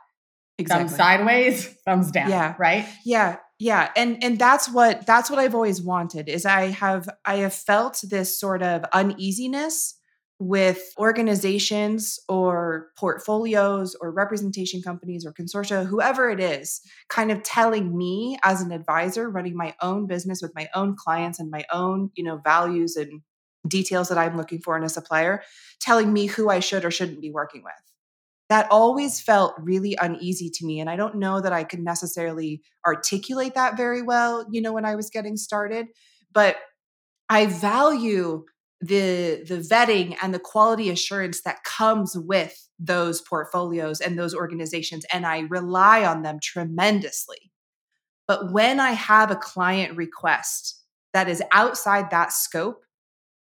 [0.58, 0.88] exactly.
[0.88, 5.54] thumbs sideways thumbs down yeah right yeah yeah and and that's what that's what i've
[5.54, 9.94] always wanted is i have i have felt this sort of uneasiness
[10.40, 17.98] with organizations or portfolios or representation companies or consortia, whoever it is, kind of telling
[17.98, 22.10] me as an advisor running my own business with my own clients and my own,
[22.16, 23.22] you know, values and
[23.68, 25.44] details that I'm looking for in a supplier,
[25.80, 27.74] telling me who I should or shouldn't be working with.
[28.50, 30.80] That always felt really uneasy to me.
[30.80, 34.86] And I don't know that I could necessarily articulate that very well, you know, when
[34.86, 35.88] I was getting started.
[36.34, 36.58] But
[37.30, 38.44] I value
[38.84, 45.06] the the vetting and the quality assurance that comes with those portfolios and those organizations
[45.14, 47.52] and I rely on them tremendously.
[48.28, 50.82] But when I have a client request
[51.14, 52.84] that is outside that scope,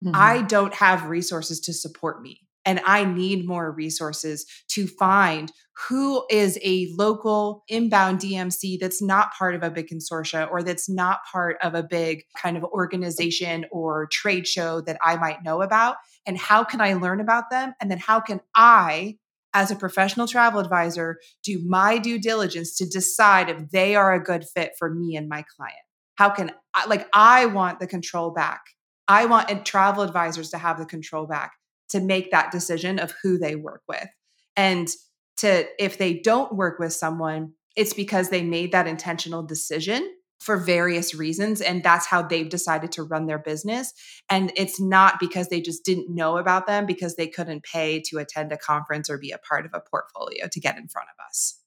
[0.03, 0.15] mm-hmm.
[0.15, 5.51] I don't have resources to support me and I need more resources to find
[5.87, 10.89] who is a local inbound DMC that's not part of a big consortia or that's
[10.89, 15.61] not part of a big kind of organization or trade show that I might know
[15.61, 15.97] about.
[16.25, 17.73] And how can I learn about them?
[17.81, 19.17] And then how can I,
[19.53, 24.23] as a professional travel advisor, do my due diligence to decide if they are a
[24.23, 25.75] good fit for me and my client?
[26.15, 28.61] How can I, like, I want the control back.
[29.07, 31.53] I want travel advisors to have the control back
[31.93, 34.07] to make that decision of who they work with.
[34.57, 34.89] And
[35.37, 40.57] to if they don't work with someone, it's because they made that intentional decision for
[40.57, 43.93] various reasons and that's how they've decided to run their business
[44.29, 48.17] and it's not because they just didn't know about them because they couldn't pay to
[48.17, 51.25] attend a conference or be a part of a portfolio to get in front of
[51.25, 51.61] us.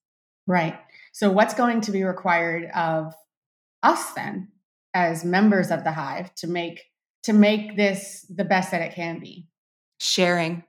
[0.46, 0.78] Right.
[1.12, 3.14] So what's going to be required of
[3.82, 4.48] us then
[4.92, 6.82] as members of the hive to make
[7.22, 9.48] to make this the best that it can be?
[9.98, 10.64] Sharing,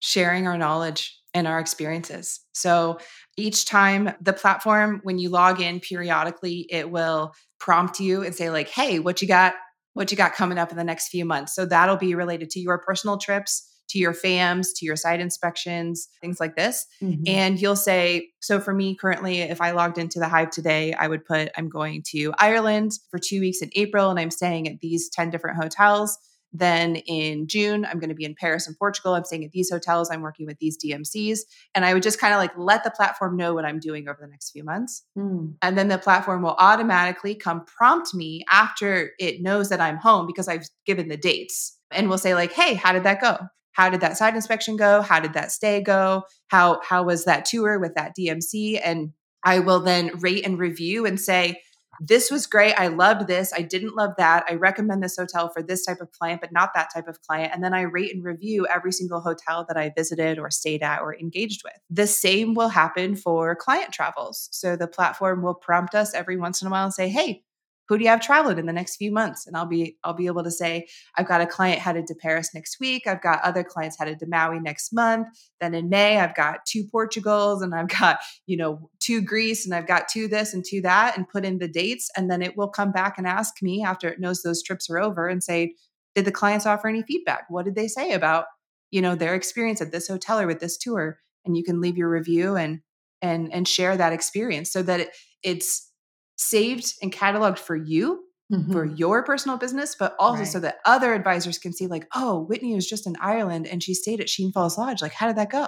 [0.00, 2.40] sharing our knowledge and our experiences.
[2.52, 2.98] So
[3.36, 8.50] each time the platform, when you log in periodically, it will prompt you and say,
[8.50, 9.54] like, hey, what you got?
[9.94, 11.54] What you got coming up in the next few months?
[11.54, 16.08] So that'll be related to your personal trips, to your FAMs, to your site inspections,
[16.20, 16.86] things like this.
[17.00, 17.22] Mm-hmm.
[17.26, 21.06] And you'll say, so for me currently, if I logged into the Hive today, I
[21.06, 24.80] would put, I'm going to Ireland for two weeks in April and I'm staying at
[24.80, 26.18] these 10 different hotels.
[26.56, 29.14] Then in June, I'm going to be in Paris and Portugal.
[29.14, 30.08] I'm staying at these hotels.
[30.08, 31.40] I'm working with these DMCs.
[31.74, 34.18] And I would just kind of like let the platform know what I'm doing over
[34.20, 35.02] the next few months.
[35.18, 35.54] Mm.
[35.60, 40.28] And then the platform will automatically come prompt me after it knows that I'm home
[40.28, 43.36] because I've given the dates and will say, like, hey, how did that go?
[43.72, 45.02] How did that site inspection go?
[45.02, 46.22] How did that stay go?
[46.46, 48.80] How how was that tour with that DMC?
[48.82, 49.12] And
[49.44, 51.60] I will then rate and review and say,
[52.00, 52.74] this was great.
[52.74, 53.52] I loved this.
[53.52, 54.44] I didn't love that.
[54.48, 57.52] I recommend this hotel for this type of client, but not that type of client.
[57.54, 61.00] And then I rate and review every single hotel that I visited or stayed at
[61.00, 61.74] or engaged with.
[61.90, 64.48] The same will happen for client travels.
[64.52, 67.42] So the platform will prompt us every once in a while and say, hey,
[67.88, 69.46] who do you have traveling in the next few months?
[69.46, 72.50] And i'll be i'll be able to say i've got a client headed to paris
[72.54, 73.06] next week.
[73.06, 75.28] I've got other clients headed to maui next month.
[75.60, 79.74] Then in may i've got two portugals and i've got you know two greece and
[79.74, 82.10] i've got two this and two that and put in the dates.
[82.16, 84.98] And then it will come back and ask me after it knows those trips are
[84.98, 85.74] over and say
[86.14, 87.46] did the clients offer any feedback?
[87.48, 88.46] What did they say about
[88.90, 91.18] you know their experience at this hotel or with this tour?
[91.44, 92.80] And you can leave your review and
[93.20, 95.10] and and share that experience so that it,
[95.42, 95.90] it's
[96.36, 98.72] saved and cataloged for you mm-hmm.
[98.72, 100.48] for your personal business, but also right.
[100.48, 103.94] so that other advisors can see, like, oh, Whitney was just in Ireland and she
[103.94, 105.02] stayed at Sheen Falls Lodge.
[105.02, 105.66] Like, how did that go?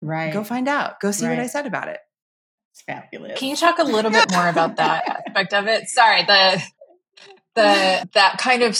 [0.00, 0.32] Right.
[0.32, 1.00] Go find out.
[1.00, 1.36] Go see right.
[1.36, 1.98] what I said about it.
[2.72, 3.38] It's fabulous.
[3.38, 5.88] Can you talk a little bit more about that aspect of it?
[5.88, 6.62] Sorry, the
[7.56, 8.78] the that kind of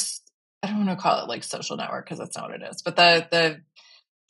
[0.63, 2.83] I don't want to call it like social network because that's not what it is,
[2.83, 3.61] but the the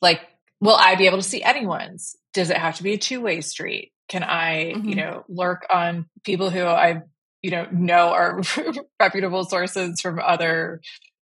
[0.01, 0.21] like
[0.59, 2.15] will I be able to see anyone's?
[2.33, 3.91] Does it have to be a two way street?
[4.09, 4.89] Can I, mm-hmm.
[4.89, 7.01] you know, lurk on people who I,
[7.41, 8.41] you know, know are
[8.99, 10.81] reputable sources from other,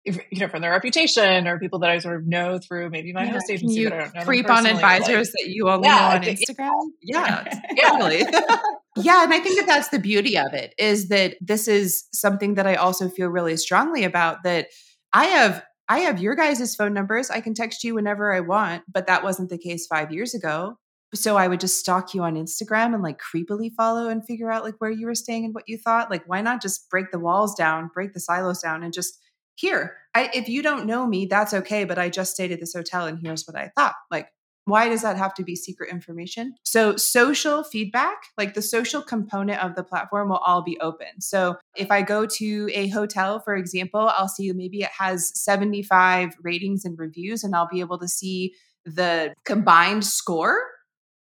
[0.04, 3.24] you know, from their reputation or people that I sort of know through maybe my
[3.24, 3.32] yeah.
[3.32, 3.80] host agency.
[3.80, 3.90] You
[4.24, 6.82] creep on advisors like, that you only yeah, know on Instagram.
[7.02, 8.18] Yeah, yeah, totally.
[8.96, 12.54] yeah, and I think that that's the beauty of it is that this is something
[12.54, 14.42] that I also feel really strongly about.
[14.44, 14.68] That
[15.12, 17.30] I have I have your guys' phone numbers.
[17.30, 20.76] I can text you whenever I want, but that wasn't the case five years ago
[21.16, 24.64] so I would just stalk you on Instagram and like creepily follow and figure out
[24.64, 26.10] like where you were staying and what you thought.
[26.10, 29.18] Like, why not just break the walls down, break the silos down, and just
[29.54, 29.96] here?
[30.14, 31.84] I, if you don't know me, that's okay.
[31.84, 33.94] But I just stayed at this hotel and here's what I thought.
[34.10, 34.28] Like,
[34.66, 36.54] why does that have to be secret information?
[36.64, 41.20] So, social feedback, like the social component of the platform, will all be open.
[41.20, 46.34] So, if I go to a hotel, for example, I'll see maybe it has 75
[46.42, 50.58] ratings and reviews, and I'll be able to see the combined score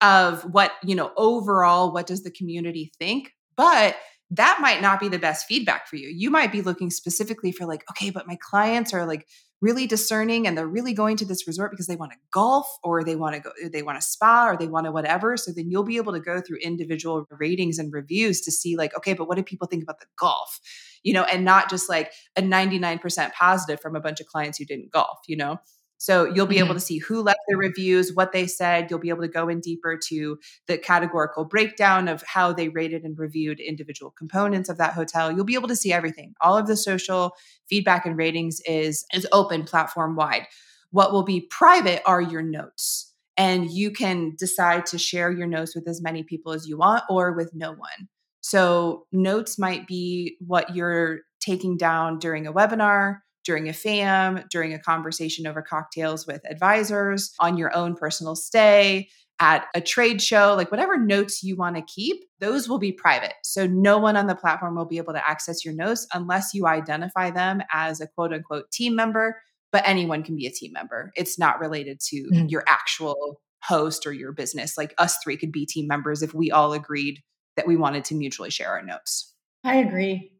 [0.00, 3.32] of what, you know, overall, what does the community think?
[3.56, 3.96] But
[4.30, 6.08] that might not be the best feedback for you.
[6.08, 9.26] You might be looking specifically for, like, okay, but my clients are like
[9.60, 13.04] really discerning and they're really going to this resort because they want to golf or
[13.04, 15.36] they want to go, they want a spa or they want to whatever.
[15.36, 18.96] So then you'll be able to go through individual ratings and reviews to see, like,
[18.96, 20.60] okay, but what do people think about the golf?
[21.02, 24.64] You know, and not just like a 99% positive from a bunch of clients who
[24.64, 25.58] didn't golf, you know?
[26.00, 26.64] So you'll be mm-hmm.
[26.64, 28.86] able to see who left the reviews, what they said.
[28.88, 33.04] You'll be able to go in deeper to the categorical breakdown of how they rated
[33.04, 35.30] and reviewed individual components of that hotel.
[35.30, 36.32] You'll be able to see everything.
[36.40, 37.36] All of the social
[37.68, 40.46] feedback and ratings is is open platform wide.
[40.90, 43.12] What will be private are your notes.
[43.36, 47.04] And you can decide to share your notes with as many people as you want
[47.10, 48.08] or with no one.
[48.40, 54.74] So, notes might be what you're taking down during a webinar, during a FAM, during
[54.74, 59.08] a conversation over cocktails with advisors, on your own personal stay,
[59.40, 63.32] at a trade show, like whatever notes you want to keep, those will be private.
[63.42, 66.66] So no one on the platform will be able to access your notes unless you
[66.66, 69.40] identify them as a quote unquote team member,
[69.72, 71.10] but anyone can be a team member.
[71.16, 72.46] It's not related to mm-hmm.
[72.48, 74.76] your actual host or your business.
[74.76, 77.20] Like us three could be team members if we all agreed
[77.56, 79.34] that we wanted to mutually share our notes.
[79.64, 80.32] I agree.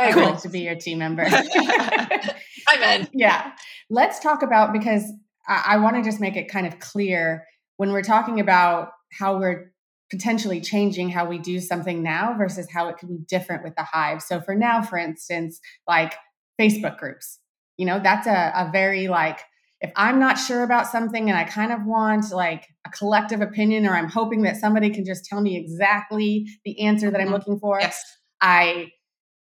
[0.00, 0.36] I cool.
[0.36, 1.24] to be your team member.
[2.68, 3.08] I'm in.
[3.12, 3.52] Yeah.
[3.90, 5.04] Let's talk about because
[5.46, 7.44] I, I want to just make it kind of clear
[7.76, 9.72] when we're talking about how we're
[10.10, 13.82] potentially changing how we do something now versus how it could be different with the
[13.82, 14.22] hive.
[14.22, 16.14] So for now, for instance, like
[16.60, 17.38] Facebook groups,
[17.78, 19.40] you know, that's a, a very like,
[19.80, 23.86] if I'm not sure about something and I kind of want like a collective opinion,
[23.86, 27.34] or I'm hoping that somebody can just tell me exactly the answer that I'm mm-hmm.
[27.34, 28.00] looking for, yes.
[28.40, 28.92] I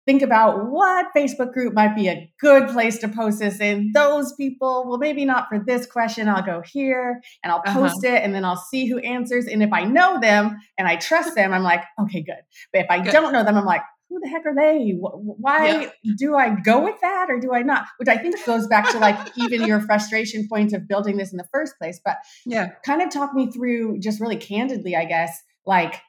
[0.08, 3.92] think about what Facebook group might be a good place to post this in.
[3.94, 6.30] Those people, well, maybe not for this question.
[6.30, 7.82] I'll go here and I'll uh-huh.
[7.82, 8.16] post uh-huh.
[8.16, 9.46] it and then I'll see who answers.
[9.46, 12.42] And if I know them and I trust them, I'm like, okay, good.
[12.72, 13.12] But if I good.
[13.12, 14.94] don't know them, I'm like, who the heck are they?
[14.98, 16.14] Why yeah.
[16.18, 17.86] do I go with that or do I not?
[17.98, 21.38] Which I think goes back to like even your frustration point of building this in
[21.38, 22.00] the first place.
[22.06, 22.16] But
[22.46, 26.00] yeah, kind of talk me through just really candidly, I guess, like,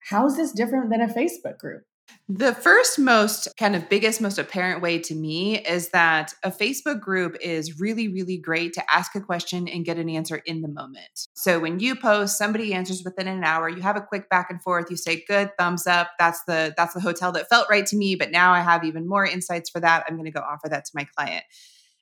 [0.00, 1.84] how's this different than a Facebook group?
[2.28, 7.00] The first, most kind of biggest, most apparent way to me is that a Facebook
[7.00, 10.68] group is really, really great to ask a question and get an answer in the
[10.68, 11.28] moment.
[11.34, 14.60] So when you post, somebody answers within an hour, you have a quick back and
[14.60, 16.10] forth, you say, good, thumbs up.
[16.18, 19.08] That's the that's the hotel that felt right to me, but now I have even
[19.08, 20.04] more insights for that.
[20.08, 21.44] I'm going to go offer that to my client.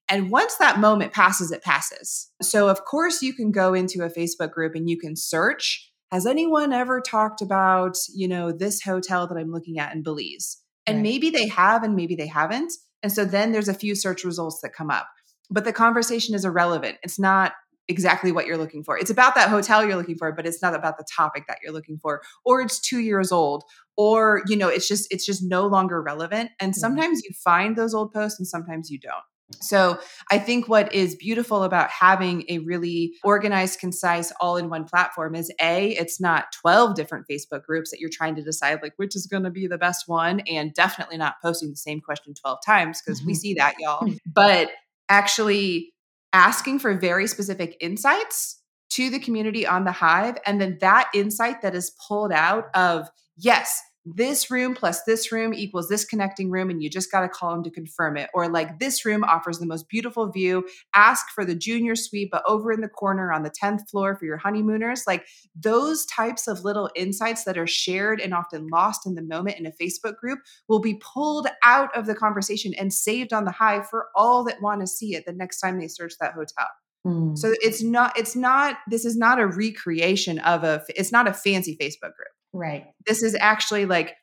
[0.09, 2.31] And once that moment passes, it passes.
[2.43, 6.27] So, of course, you can go into a Facebook group and you can search has
[6.27, 10.59] anyone ever talked about, you know, this hotel that I'm looking at in Belize?
[10.87, 11.03] And right.
[11.03, 12.73] maybe they have and maybe they haven't.
[13.03, 15.09] And so then there's a few search results that come up.
[15.51, 16.99] But the conversation is irrelevant.
[17.03, 17.55] It's not
[17.89, 18.97] exactly what you're looking for.
[18.97, 21.73] It's about that hotel you're looking for, but it's not about the topic that you're
[21.73, 22.23] looking for.
[22.45, 23.65] Or it's 2 years old
[23.97, 26.53] or you know, it's just it's just no longer relevant.
[26.61, 26.79] And mm-hmm.
[26.79, 29.25] sometimes you find those old posts and sometimes you don't.
[29.61, 29.99] So
[30.31, 35.35] I think what is beautiful about having a really organized, concise, all in one platform
[35.35, 39.17] is A, it's not 12 different Facebook groups that you're trying to decide like which
[39.17, 42.59] is going to be the best one and definitely not posting the same question 12
[42.65, 43.29] times because mm-hmm.
[43.29, 44.09] we see that y'all.
[44.27, 44.71] but
[45.09, 45.93] actually
[46.33, 51.63] asking for very specific insights to the community on the hive and then that insight
[51.63, 56.69] that is pulled out of yes this room plus this room equals this connecting room
[56.69, 58.29] and you just got to call them to confirm it.
[58.35, 60.67] Or like this room offers the most beautiful view.
[60.95, 64.27] Ask for the junior suite but over in the corner on the 10th floor for
[64.27, 65.05] your honeymooners.
[65.07, 69.59] Like those types of little insights that are shared and often lost in the moment
[69.59, 73.51] in a facebook group will be pulled out of the conversation and saved on the
[73.51, 76.69] hive for all that want to see it the next time they search that hotel.
[77.07, 77.37] Mm.
[77.37, 81.35] so it's not it's not this is not a recreation of a it's not a
[81.35, 82.87] fancy facebook group Right.
[83.07, 84.15] This is actually like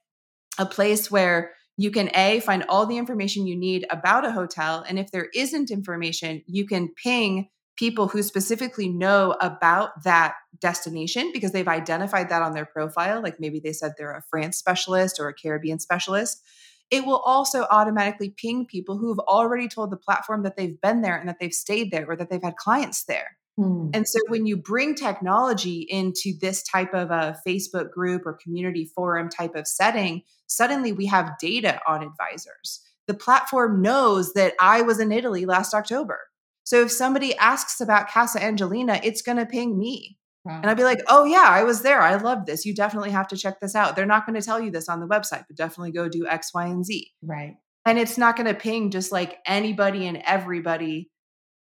[0.58, 4.84] a place where you can a find all the information you need about a hotel
[4.88, 11.32] and if there isn't information you can ping people who specifically know about that destination
[11.34, 15.20] because they've identified that on their profile like maybe they said they're a france specialist
[15.20, 16.44] or a caribbean specialist
[16.92, 21.02] it will also automatically ping people who have already told the platform that they've been
[21.02, 23.90] there and that they've stayed there or that they've had clients there Hmm.
[23.94, 28.86] And so when you bring technology into this type of a Facebook group or community
[28.96, 32.82] forum type of setting, suddenly we have data on advisors.
[33.08, 36.20] The platform knows that I was in Italy last October.
[36.64, 40.18] So if somebody asks about Casa Angelina, it's going to ping me.
[40.44, 40.60] Wow.
[40.62, 42.02] And I'd be like, oh, yeah, I was there.
[42.02, 42.66] I love this.
[42.66, 43.96] You definitely have to check this out.
[43.96, 46.52] They're not going to tell you this on the website, but definitely go do X,
[46.54, 47.12] Y, and Z.
[47.22, 47.58] Right.
[47.86, 51.11] And it's not going to ping just like anybody and everybody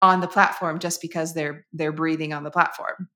[0.02, 3.08] on the platform just because they're they're breathing on the platform.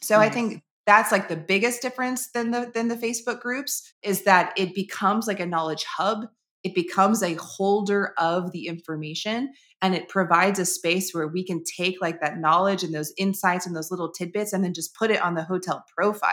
[0.00, 0.30] So nice.
[0.30, 4.52] I think that's like the biggest difference than the than the Facebook groups is that
[4.56, 6.26] it becomes like a knowledge hub.
[6.62, 9.52] It becomes a holder of the information
[9.82, 13.66] and it provides a space where we can take like that knowledge and those insights
[13.66, 16.32] and those little tidbits and then just put it on the hotel profile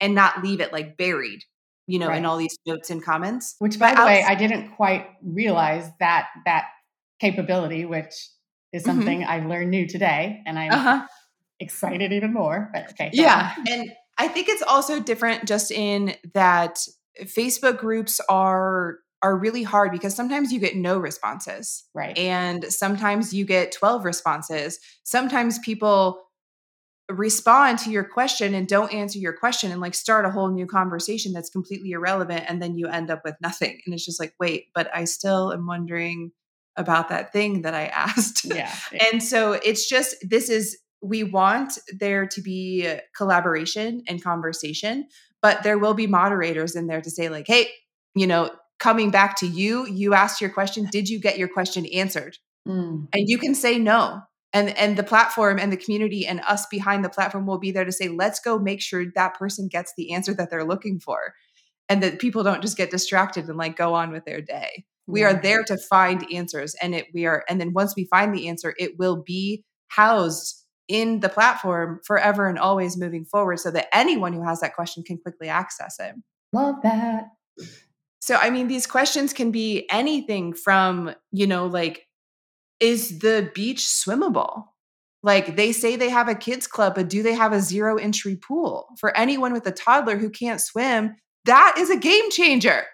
[0.00, 1.40] and not leave it like buried
[1.86, 2.18] you know, right.
[2.18, 3.56] in all these notes and comments.
[3.58, 6.66] Which, by but the way, I didn't quite realize that that
[7.20, 8.14] capability, which
[8.74, 8.90] is mm-hmm.
[8.90, 9.30] something mm-hmm.
[9.30, 11.06] I've learned new today, and I'm uh-huh.
[11.60, 12.70] excited even more.
[12.74, 16.78] But okay, yeah, and I think it's also different just in that
[17.22, 21.84] Facebook groups are are really hard because sometimes you get no responses.
[21.94, 22.16] Right.
[22.18, 24.78] And sometimes you get 12 responses.
[25.02, 26.24] Sometimes people
[27.10, 30.66] respond to your question and don't answer your question and like start a whole new
[30.66, 34.32] conversation that's completely irrelevant and then you end up with nothing and it's just like
[34.40, 36.32] wait but i still am wondering
[36.76, 38.44] about that thing that i asked.
[38.44, 38.74] Yeah
[39.10, 45.06] and so it's just this is we want there to be collaboration and conversation
[45.42, 47.68] but there will be moderators in there to say like hey
[48.14, 51.86] you know coming back to you you asked your question did you get your question
[51.86, 52.36] answered?
[52.66, 53.08] Mm.
[53.12, 54.22] and you can say no.
[54.52, 57.84] And and the platform and the community and us behind the platform will be there
[57.84, 61.34] to say let's go make sure that person gets the answer that they're looking for.
[61.88, 65.22] And that people don't just get distracted and like go on with their day we
[65.22, 68.48] are there to find answers and it we are and then once we find the
[68.48, 73.88] answer it will be housed in the platform forever and always moving forward so that
[73.92, 76.14] anyone who has that question can quickly access it
[76.52, 77.24] love that
[78.20, 82.06] so i mean these questions can be anything from you know like
[82.80, 84.64] is the beach swimmable?
[85.22, 88.36] Like they say they have a kids club, but do they have a zero entry
[88.36, 88.88] pool?
[88.98, 92.84] For anyone with a toddler who can't swim, that is a game changer.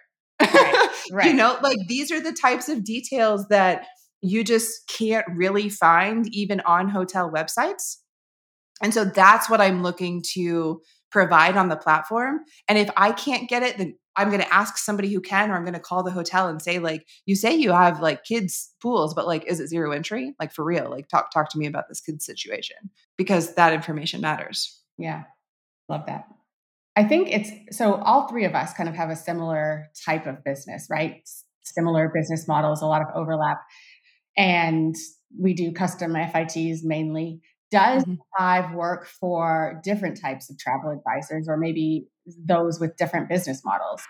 [0.40, 1.26] Right, right.
[1.26, 3.86] you know, like these are the types of details that
[4.22, 7.96] you just can't really find even on hotel websites.
[8.82, 10.80] And so that's what I'm looking to
[11.10, 12.40] provide on the platform.
[12.68, 15.54] And if I can't get it, then I'm going to ask somebody who can, or
[15.54, 18.70] I'm going to call the hotel and say, like, you say you have like kids
[18.82, 20.34] pools, but like, is it zero entry?
[20.40, 20.90] Like for real?
[20.90, 22.76] Like, talk talk to me about this kid situation
[23.16, 24.80] because that information matters.
[24.98, 25.24] Yeah,
[25.88, 26.26] love that.
[26.96, 27.94] I think it's so.
[27.94, 31.22] All three of us kind of have a similar type of business, right?
[31.62, 33.58] Similar business models, a lot of overlap,
[34.36, 34.94] and
[35.38, 37.40] we do custom FITs mainly.
[37.70, 38.14] Does mm-hmm.
[38.36, 44.02] Hive work for different types of travel advisors or maybe those with different business models?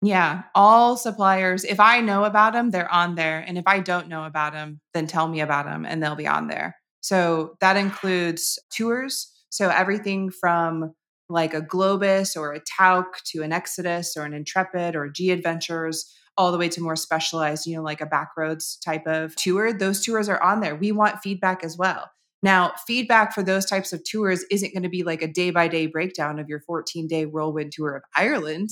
[0.00, 3.40] Yeah, all suppliers, if I know about them, they're on there.
[3.40, 6.26] And if I don't know about them, then tell me about them and they'll be
[6.26, 6.76] on there.
[7.00, 9.32] So that includes tours.
[9.50, 10.94] So everything from
[11.28, 16.12] like a Globus or a Tauck to an Exodus or an Intrepid or G Adventures,
[16.36, 19.72] all the way to more specialized, you know, like a backroads type of tour.
[19.72, 20.76] Those tours are on there.
[20.76, 22.10] We want feedback as well.
[22.42, 25.68] Now, feedback for those types of tours isn't going to be like a day by
[25.68, 28.70] day breakdown of your 14 day whirlwind tour of Ireland,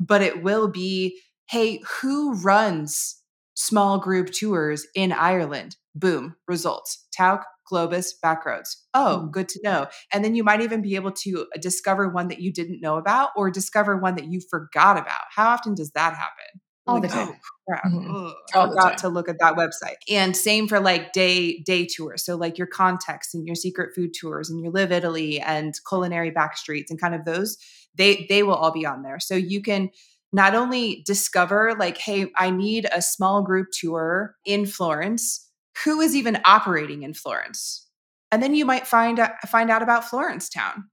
[0.00, 1.20] but it will be
[1.50, 3.20] hey, who runs
[3.54, 5.76] small group tours in Ireland?
[5.94, 7.06] Boom, results.
[7.16, 8.76] Tauck, Globus, Backroads.
[8.92, 9.30] Oh, mm.
[9.30, 9.86] good to know.
[10.12, 13.30] And then you might even be able to discover one that you didn't know about
[13.36, 15.22] or discover one that you forgot about.
[15.34, 16.60] How often does that happen?
[16.86, 17.28] all like, the time.
[17.28, 17.72] Oh.
[17.86, 18.58] Mm-hmm.
[18.58, 19.96] I forgot to look at that website.
[20.10, 22.24] And same for like day day tours.
[22.24, 26.90] So like your context and your secret food tours and your LivItaly and culinary backstreets
[26.90, 27.56] and kind of those,
[27.94, 29.18] they they will all be on there.
[29.18, 29.90] So you can
[30.32, 35.48] not only discover like, hey, I need a small group tour in Florence.
[35.84, 37.88] Who is even operating in Florence?
[38.30, 40.84] And then you might find find out about Florence town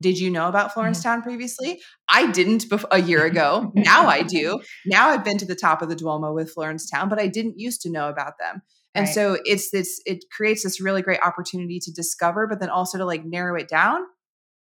[0.00, 1.08] did you know about Florence mm-hmm.
[1.08, 1.80] Town previously?
[2.08, 3.72] I didn't a year ago.
[3.74, 4.60] now I do.
[4.86, 7.58] Now I've been to the top of the Duomo with Florence Town, but I didn't
[7.58, 8.62] used to know about them.
[8.94, 9.14] And right.
[9.14, 13.04] so it's this it creates this really great opportunity to discover, but then also to
[13.04, 14.02] like narrow it down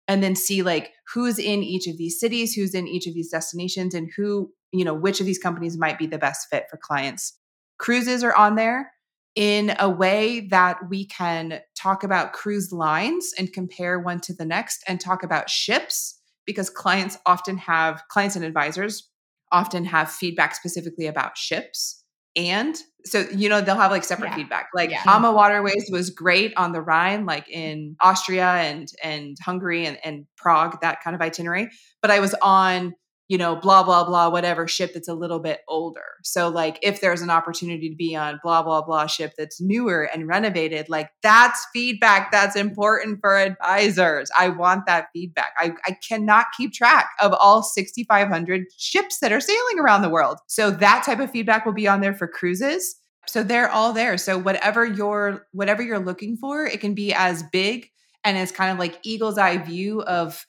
[0.06, 3.30] and then see like who's in each of these cities, who's in each of these
[3.30, 6.76] destinations, and who, you know, which of these companies might be the best fit for
[6.76, 7.38] clients.
[7.78, 8.92] Cruises are on there
[9.36, 14.44] in a way that we can talk about cruise lines and compare one to the
[14.44, 19.10] next and talk about ships because clients often have clients and advisors
[19.50, 22.04] often have feedback specifically about ships
[22.36, 24.36] and so you know they'll have like separate yeah.
[24.36, 25.02] feedback like yeah.
[25.02, 30.80] AmaWaterways was great on the rhine like in austria and and hungary and, and prague
[30.80, 31.68] that kind of itinerary
[32.02, 32.94] but i was on
[33.28, 36.04] you know, blah, blah, blah, whatever ship that's a little bit older.
[36.22, 40.02] So, like, if there's an opportunity to be on blah, blah, blah ship that's newer
[40.12, 44.30] and renovated, like, that's feedback that's important for advisors.
[44.38, 45.52] I want that feedback.
[45.58, 50.38] I, I cannot keep track of all 6,500 ships that are sailing around the world.
[50.46, 52.94] So, that type of feedback will be on there for cruises.
[53.26, 54.18] So, they're all there.
[54.18, 57.88] So, whatever you're, whatever you're looking for, it can be as big
[58.22, 60.44] and as kind of like eagle's eye view of,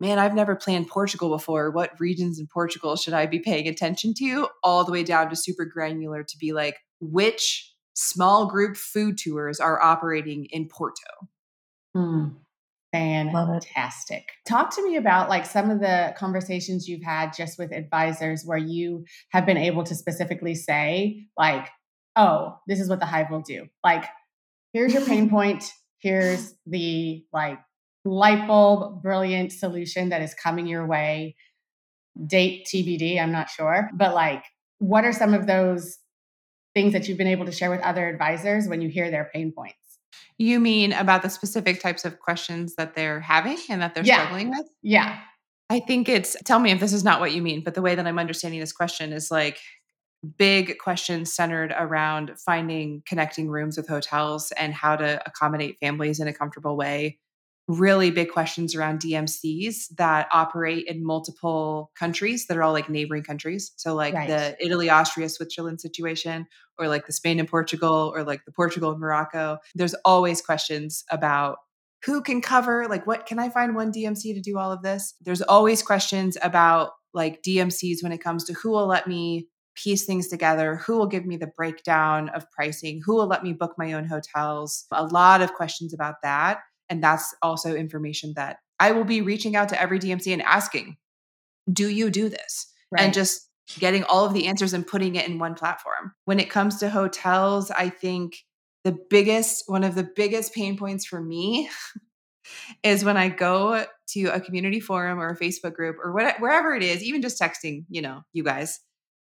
[0.00, 1.70] man, I've never planned Portugal before.
[1.70, 4.48] What regions in Portugal should I be paying attention to?
[4.62, 9.60] All the way down to super granular to be like, which small group food tours
[9.60, 11.28] are operating in Porto?
[11.94, 12.28] Hmm.
[12.92, 14.30] Fantastic.
[14.46, 18.58] Talk to me about like some of the conversations you've had just with advisors where
[18.58, 21.68] you have been able to specifically say, like,
[22.14, 23.66] oh, this is what the hive will do.
[23.84, 24.04] Like,
[24.72, 25.64] here's your pain point.
[25.98, 27.58] Here's the like
[28.06, 31.36] light bulb brilliant solution that is coming your way.
[32.26, 33.90] Date TBD, I'm not sure.
[33.94, 34.44] But like,
[34.78, 35.98] what are some of those
[36.74, 39.52] things that you've been able to share with other advisors when you hear their pain
[39.52, 39.76] points?
[40.38, 44.16] You mean about the specific types of questions that they're having and that they're Yeah.
[44.20, 44.66] struggling with?
[44.82, 45.18] Yeah.
[45.68, 47.94] I think it's tell me if this is not what you mean, but the way
[47.94, 49.58] that I'm understanding this question is like
[50.38, 56.28] big questions centered around finding connecting rooms with hotels and how to accommodate families in
[56.28, 57.18] a comfortable way.
[57.68, 63.24] Really big questions around DMCs that operate in multiple countries that are all like neighboring
[63.24, 63.72] countries.
[63.76, 64.28] So, like Right.
[64.28, 66.46] the Italy, Austria, Switzerland situation,
[66.78, 69.58] or like the Spain and Portugal, or like the Portugal and Morocco.
[69.74, 71.58] There's always questions about
[72.04, 75.14] who can cover like what can i find one dmc to do all of this
[75.22, 80.04] there's always questions about like dmcs when it comes to who will let me piece
[80.04, 83.74] things together who will give me the breakdown of pricing who will let me book
[83.76, 88.92] my own hotels a lot of questions about that and that's also information that i
[88.92, 90.96] will be reaching out to every dmc and asking
[91.72, 93.02] do you do this Right.
[93.02, 96.12] and just getting all of the answers and putting it in one platform.
[96.24, 98.44] When it comes to hotels, I think
[98.84, 101.68] the biggest, one of the biggest pain points for me
[102.84, 106.74] is when I go to a community forum or a Facebook group or what, wherever
[106.74, 108.78] it is, even just texting, you know, you guys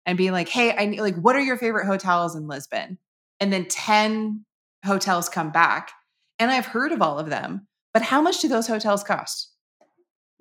[0.05, 2.99] and being like, hey, I need, like, what are your favorite hotels in Lisbon?
[3.39, 4.45] And then 10
[4.85, 5.91] hotels come back.
[6.39, 9.51] And I've heard of all of them, but how much do those hotels cost?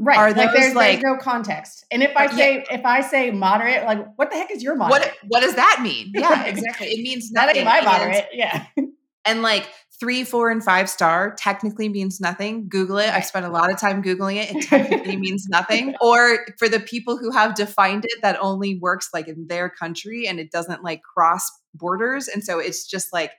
[0.00, 0.16] right.
[0.16, 1.84] are like there's, like- there's no context.
[1.90, 2.30] And if I Yeah.
[2.36, 5.02] say if I say moderate, like what the heck is your moderate?
[5.02, 6.12] What what does that mean?
[6.14, 6.86] Yeah, exactly.
[6.88, 7.56] It means that nothing.
[7.56, 8.26] ain't my moderate.
[8.32, 8.66] Yeah.
[9.24, 9.68] And like
[10.00, 12.68] three, four, and five star technically means nothing.
[12.68, 13.08] Google it.
[13.10, 14.54] I've spent a lot of time Googling it.
[14.54, 15.96] It technically means nothing.
[16.00, 20.28] Or for the people who have defined it, that only works like in their country
[20.28, 22.28] and it doesn't like cross borders.
[22.28, 23.32] And so it's just like,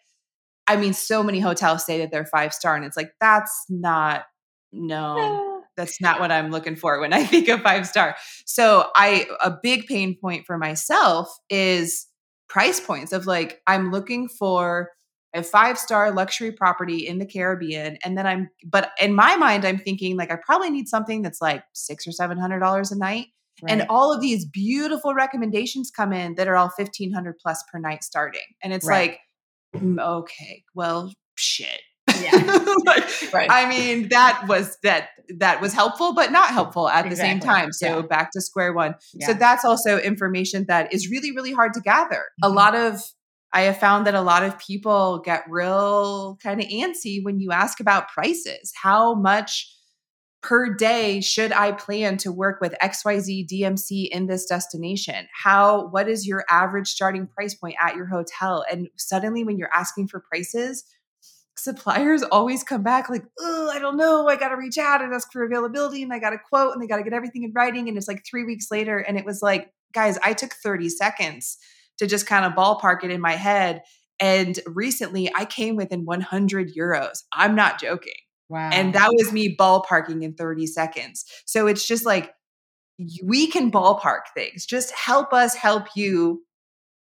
[0.70, 4.24] I mean, so many hotels say that they're five star, and it's like, that's not,
[4.72, 8.16] no, that's not what I'm looking for when I think of five star.
[8.46, 12.06] So I a big pain point for myself is
[12.50, 14.92] price points of like I'm looking for
[15.36, 19.64] a five star luxury property in the Caribbean and then I'm but in my mind
[19.66, 23.28] I'm thinking like I probably need something that's like 6 or 700 dollars a night
[23.68, 28.04] and all of these beautiful recommendations come in that are all 1500 plus per night
[28.04, 29.12] starting and it's Right.
[29.12, 29.20] like
[29.76, 31.82] okay well shit
[32.22, 32.32] Yeah.
[32.86, 33.04] Like,
[33.34, 33.48] Right.
[33.52, 37.72] I mean, that was that that was helpful, but not helpful at the same time.
[37.72, 38.02] So Yeah.
[38.02, 38.96] back to square one.
[39.22, 42.24] So that's also information that is really, really hard to gather.
[42.42, 42.56] A Mhm.
[42.56, 43.04] lot of
[43.54, 47.52] I have found that a lot of people get real kind of antsy when you
[47.52, 48.72] ask about prices.
[48.76, 49.68] How much
[50.42, 55.28] per day should I plan to work with XYZ DMC in this destination?
[55.34, 58.64] How what is your average starting price point at your hotel?
[58.72, 60.86] And suddenly when you're asking for prices,
[61.58, 64.28] suppliers always come back like, oh, I don't know.
[64.28, 66.82] I got to reach out and ask for availability and I got a quote and
[66.82, 67.90] they got to get everything in writing.
[67.90, 68.98] And it's like three weeks later.
[68.98, 71.58] And it was like, guys, I took 30 seconds
[71.98, 73.82] to just kind of ballpark it in my head.
[74.22, 77.24] And recently I came within 100 euros.
[77.34, 78.14] I'm not joking.
[78.50, 78.70] Wow.
[78.74, 81.26] And that was me ballparking in 30 seconds.
[81.46, 82.34] So it's just like,
[83.24, 84.66] we can ballpark things.
[84.66, 86.44] Just help us help you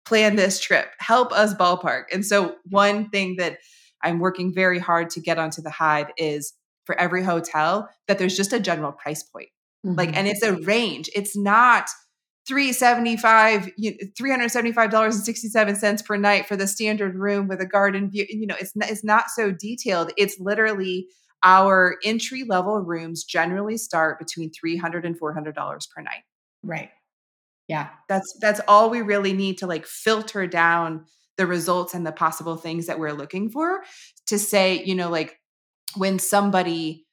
[0.06, 0.88] plan this trip.
[1.00, 2.06] Help us ballpark.
[2.14, 3.60] And so, one thing that
[4.04, 6.54] I'm working very hard to get onto the hive is
[6.86, 9.50] for every hotel that there's just a general price point.
[9.84, 10.16] Like, Mhm.
[10.18, 11.10] and it's a range.
[11.16, 11.90] It's not
[12.48, 18.56] 375 you- $375.67 per night for the standard room with a garden view you know
[18.60, 21.08] it's it's not so detailed it's literally
[21.46, 26.24] our entry level rooms generally start between 300 and 400 dollars per night
[26.64, 26.90] right.
[27.68, 27.90] Yeah.
[28.10, 31.06] that's that's all we really need to like filter down
[31.38, 33.84] the results and the possible things that we're looking for
[34.28, 35.40] to say you know like
[35.96, 37.05] when somebody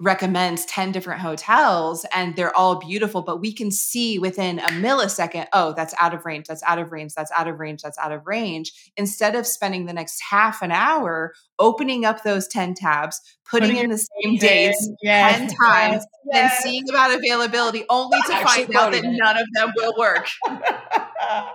[0.00, 5.46] recommends 10 different hotels and they're all beautiful but we can see within a millisecond
[5.52, 8.12] oh that's out of range that's out of range that's out of range that's out
[8.12, 13.20] of range instead of spending the next half an hour opening up those 10 tabs
[13.50, 15.36] putting, Putting in the same dates Yes.
[15.38, 16.52] 10 times Yes.
[16.52, 19.10] and seeing about availability only to find out that it.
[19.10, 21.52] none of them will work oh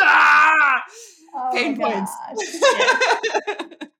[0.00, 0.82] ah!
[1.34, 2.12] my Pain points.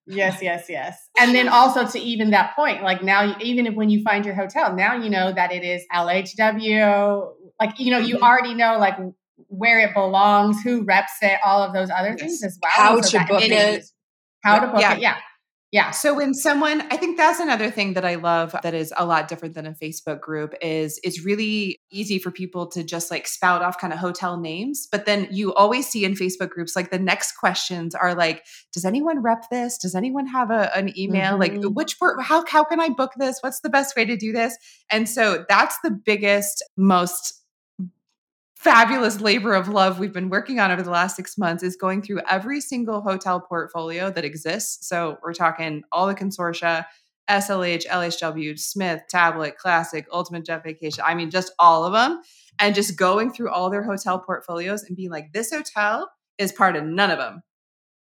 [0.06, 0.42] Yes.
[0.42, 1.08] yes, yes, yes.
[1.18, 4.34] And then also to even that point, like now, even if when you find your
[4.34, 7.32] hotel, now you know that it is LHW.
[7.60, 8.22] Like you know, you Mhm.
[8.22, 8.96] already know like
[9.48, 12.72] where it belongs, who reps it, all of those other things as well.
[12.74, 13.52] How And to book it.
[13.52, 13.92] is-
[14.42, 14.92] How to book Yeah.
[14.94, 14.98] it?
[15.00, 15.16] Yeah.
[15.74, 15.90] Yeah.
[15.90, 19.26] So when someone, I think that's another thing that I love that is a lot
[19.26, 23.60] different than a Facebook group is it's really easy for people to just like spout
[23.60, 26.98] off kind of hotel names, but then you always see in Facebook groups like the
[27.00, 29.76] next questions are like, does anyone rep this?
[29.76, 31.36] Does anyone have a, an email?
[31.36, 31.62] Mm-hmm.
[31.62, 33.38] Like which port, how how can I book this?
[33.40, 34.56] What's the best way to do this?
[34.92, 37.43] And so that's the biggest, most
[38.64, 42.00] fabulous labor of love we've been working on over the last six months is going
[42.00, 44.88] through every single hotel portfolio that exists.
[44.88, 46.86] So we're talking all the consortia,
[47.28, 51.04] SLH, LHW, Smith, Tablet, Classic, Ultimate Jet Vacation.
[51.06, 52.22] I mean, just all of them.
[52.58, 56.74] And just going through all their hotel portfolios and being like, this hotel is part
[56.74, 57.42] of none of them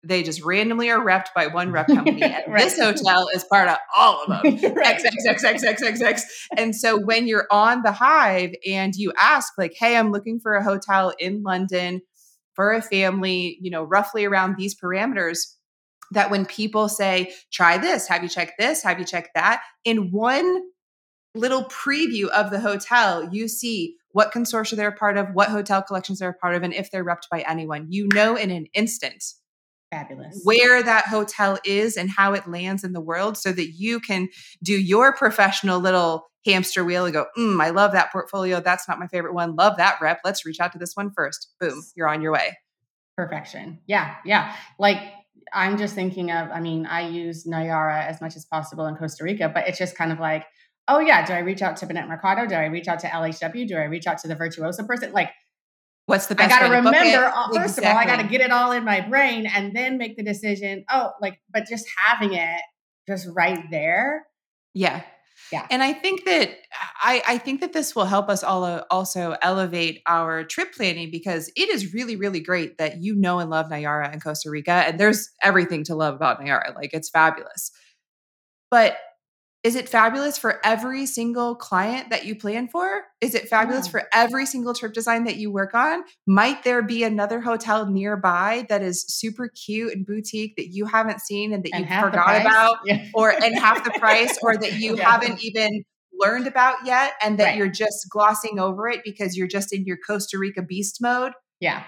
[0.03, 2.21] they just randomly are repped by one rep company.
[2.21, 2.63] And right.
[2.63, 4.73] this hotel is part of all of them.
[4.75, 4.87] right.
[4.87, 9.11] X, X, X, X, X, X, And so when you're on the hive and you
[9.19, 12.01] ask, like, hey, I'm looking for a hotel in London
[12.53, 15.39] for a family, you know, roughly around these parameters,
[16.11, 20.11] that when people say, try this, have you checked this, have you checked that, in
[20.11, 20.61] one
[21.35, 25.83] little preview of the hotel, you see what consortia they're a part of, what hotel
[25.83, 27.85] collections they're a part of, and if they're repped by anyone.
[27.89, 29.23] You know in an instant
[29.91, 30.41] Fabulous.
[30.43, 34.29] Where that hotel is and how it lands in the world so that you can
[34.61, 38.59] do your professional little hamster wheel and go, mm, I love that portfolio.
[38.59, 39.55] That's not my favorite one.
[39.55, 40.19] Love that rep.
[40.23, 41.53] Let's reach out to this one first.
[41.59, 42.57] Boom, you're on your way.
[43.17, 43.79] Perfection.
[43.87, 44.15] Yeah.
[44.25, 44.55] Yeah.
[44.77, 44.99] Like
[45.51, 49.23] I'm just thinking of, I mean, I use Nayara as much as possible in Costa
[49.23, 50.45] Rica, but it's just kind of like,
[50.87, 52.47] oh yeah, do I reach out to Bennett Mercado?
[52.47, 53.67] Do I reach out to LHW?
[53.67, 55.11] Do I reach out to the virtuoso person?
[55.11, 55.31] Like
[56.09, 56.51] What's the best?
[56.51, 57.31] I got to remember.
[57.53, 57.85] First exactly.
[57.85, 60.23] of all, I got to get it all in my brain and then make the
[60.23, 60.83] decision.
[60.89, 62.61] Oh, like, but just having it
[63.07, 64.25] just right there.
[64.73, 65.03] Yeah.
[65.51, 65.67] Yeah.
[65.69, 66.49] And I think that
[66.99, 71.11] I, I think that this will help us all uh, also elevate our trip planning
[71.11, 74.71] because it is really, really great that you know and love Nayara and Costa Rica.
[74.71, 76.73] And there's everything to love about Nayara.
[76.75, 77.71] Like it's fabulous.
[78.71, 78.97] But
[79.63, 83.03] is it fabulous for every single client that you plan for?
[83.19, 83.91] Is it fabulous yeah.
[83.91, 86.03] for every single trip design that you work on?
[86.25, 91.19] Might there be another hotel nearby that is super cute and boutique that you haven't
[91.19, 93.05] seen and that and you forgot about yeah.
[93.13, 95.11] or and half the price or that you yeah.
[95.11, 95.83] haven't even
[96.13, 97.57] learned about yet and that right.
[97.57, 101.33] you're just glossing over it because you're just in your Costa Rica beast mode?
[101.59, 101.83] Yeah.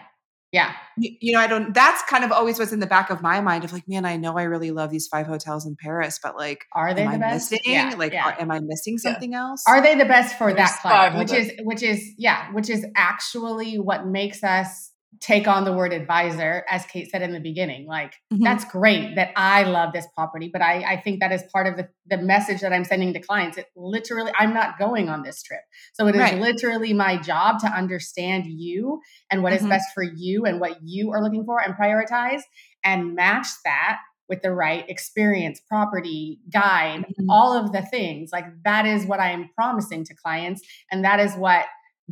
[0.51, 0.73] Yeah.
[0.97, 3.39] You, you, know, I don't, that's kind of always what's in the back of my
[3.39, 6.35] mind of like, man, I know I really love these five hotels in Paris, but
[6.35, 7.51] like, are they the I best?
[7.51, 7.71] Missing?
[7.71, 8.25] Yeah, like, yeah.
[8.25, 9.39] Are, am I missing something yeah.
[9.39, 9.63] else?
[9.67, 11.17] Are they the best for There's that client?
[11.17, 15.93] Which is, which is, yeah, which is actually what makes us take on the word
[15.93, 17.85] advisor, as Kate said in the beginning.
[17.85, 18.43] Like, mm-hmm.
[18.43, 21.77] that's great that I love this property, but I, I think that is part of
[21.77, 23.57] the, the message that I'm sending to clients.
[23.57, 25.61] It literally, I'm not going on this trip.
[25.93, 26.39] So it is right.
[26.39, 29.65] literally my job to understand you and what mm-hmm.
[29.65, 32.41] is best for you and what you are looking for and prioritize
[32.83, 37.29] and match that with the right experience, property, guide, mm-hmm.
[37.29, 38.31] all of the things.
[38.31, 40.61] Like that is what I am promising to clients.
[40.89, 41.65] And that is what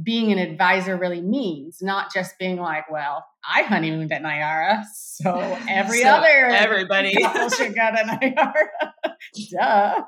[0.03, 5.37] being an advisor really means, not just being like, well, I honeymooned at Nayara, so
[5.67, 8.93] every so other everybody couple should go to Nayara.
[9.51, 10.03] Duh.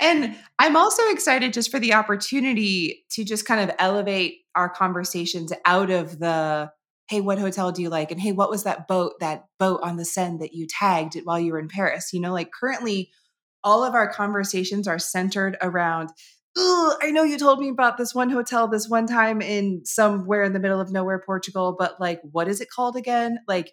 [0.00, 5.52] and I'm also excited just for the opportunity to just kind of elevate our conversations
[5.64, 6.70] out of the
[7.08, 8.10] hey, what hotel do you like?
[8.10, 11.38] And hey, what was that boat, that boat on the Seine that you tagged while
[11.38, 12.14] you were in Paris?
[12.14, 13.10] You know, like currently
[13.62, 16.10] all of our conversations are centered around
[16.56, 20.52] I know you told me about this one hotel this one time in somewhere in
[20.52, 23.38] the middle of nowhere, Portugal, but like, what is it called again?
[23.48, 23.72] Like,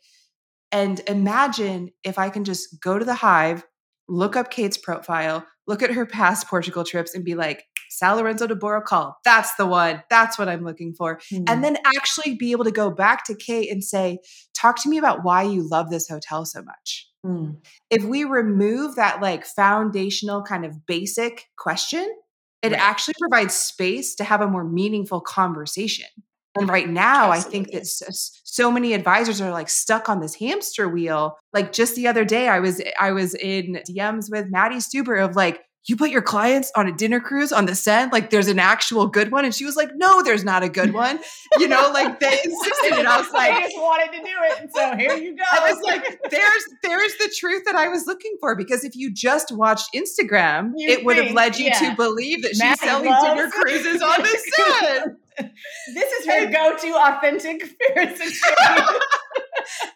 [0.72, 3.66] and imagine if I can just go to the hive,
[4.08, 8.48] look up Kate's profile, look at her past Portugal trips, and be like, São Lourenço
[8.48, 10.02] do Barrocal, that's the one.
[10.10, 11.20] That's what I'm looking for.
[11.32, 11.44] Mm.
[11.48, 14.20] And then actually be able to go back to Kate and say,
[14.54, 17.10] talk to me about why you love this hotel so much.
[17.26, 17.58] Mm.
[17.90, 22.10] If we remove that like foundational kind of basic question,
[22.62, 22.82] it right.
[22.82, 26.07] actually provides space to have a more meaningful conversation.
[26.55, 27.39] And right now, Absolutely.
[27.39, 28.05] I think that so,
[28.43, 31.38] so, many advisors are like stuck on this hamster wheel.
[31.53, 35.38] Like just the other day, I was I was in DMs with Maddie Stuber of
[35.38, 38.60] like, you put your clients on a dinner cruise on the Seine like there's an
[38.60, 39.46] actual good one?
[39.46, 41.20] And she was like no there's not a good one.
[41.60, 44.62] You know like they insisted and i was like i just wanted to do it
[44.62, 45.44] and so here you go.
[45.52, 49.12] I was like there's there's the truth that i was looking for because if you
[49.12, 51.80] just watched instagram you it would have led you yeah.
[51.80, 54.28] to believe that she's selling dinner cruises on the
[54.58, 55.16] Seine
[55.94, 58.20] this is her go-to authentic Paris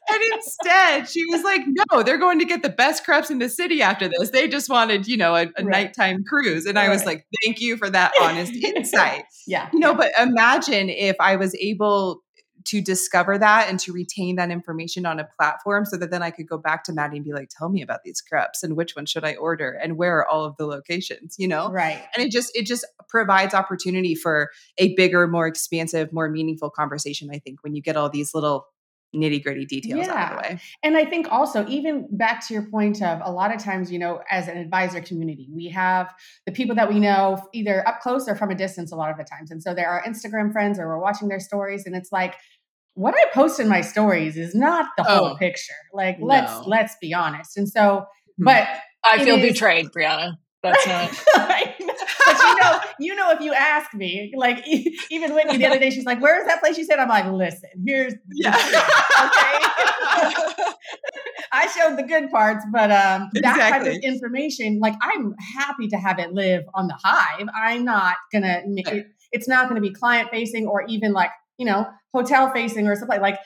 [0.10, 3.50] and instead, she was like, no, they're going to get the best crepes in the
[3.50, 4.30] city after this.
[4.30, 5.66] They just wanted, you know, a, a right.
[5.66, 6.66] nighttime cruise.
[6.66, 6.88] And right.
[6.88, 9.24] I was like, thank you for that honest insight.
[9.48, 9.70] yeah.
[9.74, 12.22] You know, but imagine if I was able
[12.66, 16.32] to discover that and to retain that information on a platform so that then I
[16.32, 18.96] could go back to Maddie and be like, tell me about these crepes and which
[18.96, 21.72] one should I order and where are all of the locations, you know?
[21.72, 22.04] Right.
[22.16, 27.30] And it just it just provides opportunity for a bigger, more expansive, more meaningful conversation,
[27.32, 28.66] I think, when you get all these little
[29.16, 30.14] nitty gritty details yeah.
[30.14, 30.62] out of the way.
[30.84, 34.00] And I think also, even back to your point of a lot of times, you
[34.00, 36.14] know, as an advisor community, we have
[36.46, 39.18] the people that we know either up close or from a distance a lot of
[39.18, 39.52] the times.
[39.52, 42.36] And so there are Instagram friends or we're watching their stories and it's like,
[42.96, 45.74] what I post in my stories is not the whole oh, picture.
[45.94, 46.28] Like, no.
[46.28, 47.58] let's let's be honest.
[47.58, 48.06] And so,
[48.38, 48.46] hmm.
[48.46, 48.68] but
[49.04, 50.38] I feel is, betrayed, Brianna.
[50.64, 51.24] That's not.
[51.36, 51.75] but
[52.48, 54.66] you know, you know, if you ask me, like
[55.10, 57.26] even Whitney the other day, she's like, "Where is that place?" You said, "I'm like,
[57.32, 58.64] listen, here's yeah, okay."
[61.52, 63.42] I showed the good parts, but um, exactly.
[63.42, 67.48] that type of information, like, I'm happy to have it live on the hive.
[67.56, 68.62] I'm not gonna.
[68.66, 72.52] Make it, it's not going to be client facing or even like you know hotel
[72.52, 73.38] facing or something like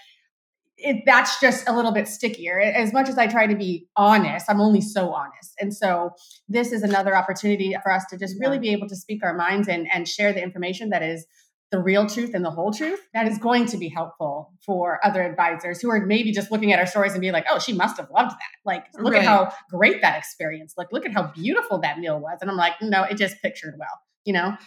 [0.82, 2.60] it, that's just a little bit stickier.
[2.60, 5.54] As much as I try to be honest, I'm only so honest.
[5.60, 6.12] And so
[6.48, 9.68] this is another opportunity for us to just really be able to speak our minds
[9.68, 11.26] and, and share the information that is
[11.72, 13.00] the real truth and the whole truth.
[13.14, 16.80] That is going to be helpful for other advisors who are maybe just looking at
[16.80, 18.52] our stories and be like, oh, she must have loved that.
[18.66, 19.24] Like, look right.
[19.24, 20.74] at how great that experience.
[20.78, 22.40] Like, look at how beautiful that meal was.
[22.42, 24.58] And I'm like, no, it just pictured well, you know?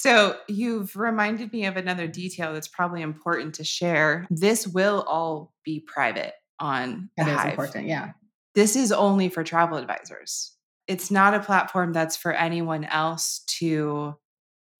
[0.00, 4.28] So, you've reminded me of another detail that's probably important to share.
[4.30, 7.50] This will all be private on the that is Hive.
[7.50, 8.12] important, yeah.
[8.54, 10.52] This is only for travel advisors.
[10.86, 14.14] It's not a platform that's for anyone else to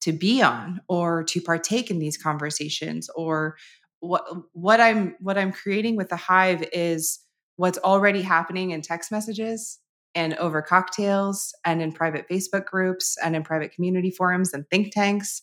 [0.01, 3.57] to be on or to partake in these conversations or
[3.99, 7.19] what what I'm what I'm creating with the Hive is
[7.57, 9.79] what's already happening in text messages
[10.15, 14.93] and over cocktails and in private Facebook groups and in private community forums and think
[14.93, 15.41] tanks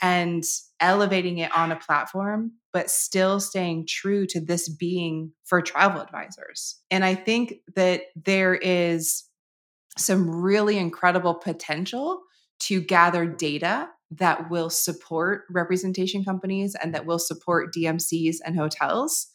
[0.00, 0.44] and
[0.80, 6.80] elevating it on a platform, but still staying true to this being for travel advisors.
[6.90, 9.24] And I think that there is
[9.96, 12.22] some really incredible potential
[12.60, 19.28] to gather data that will support representation companies and that will support DMCs and hotels.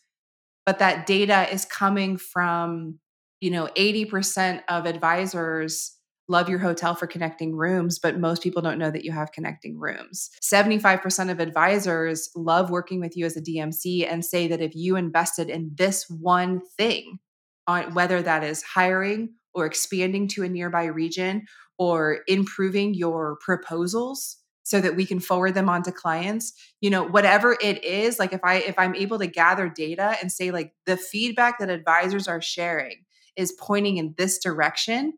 [0.65, 2.99] But that data is coming from
[3.41, 5.93] you know 80% of advisors
[6.29, 9.79] love your hotel for connecting rooms, but most people don't know that you have connecting
[9.79, 10.29] rooms.
[10.43, 14.97] 75% of advisors love working with you as a DMC and say that if you
[14.97, 17.19] invested in this one thing,
[17.67, 21.45] on whether that is hiring or expanding to a nearby region
[21.77, 27.03] or improving your proposals so that we can forward them on to clients you know
[27.03, 30.73] whatever it is like if i if i'm able to gather data and say like
[30.85, 33.03] the feedback that advisors are sharing
[33.37, 35.13] is pointing in this direction,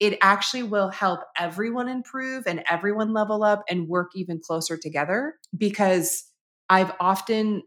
[0.00, 5.34] it actually will help everyone improve and everyone level up and work even closer together
[5.56, 6.24] because
[6.68, 7.62] I've often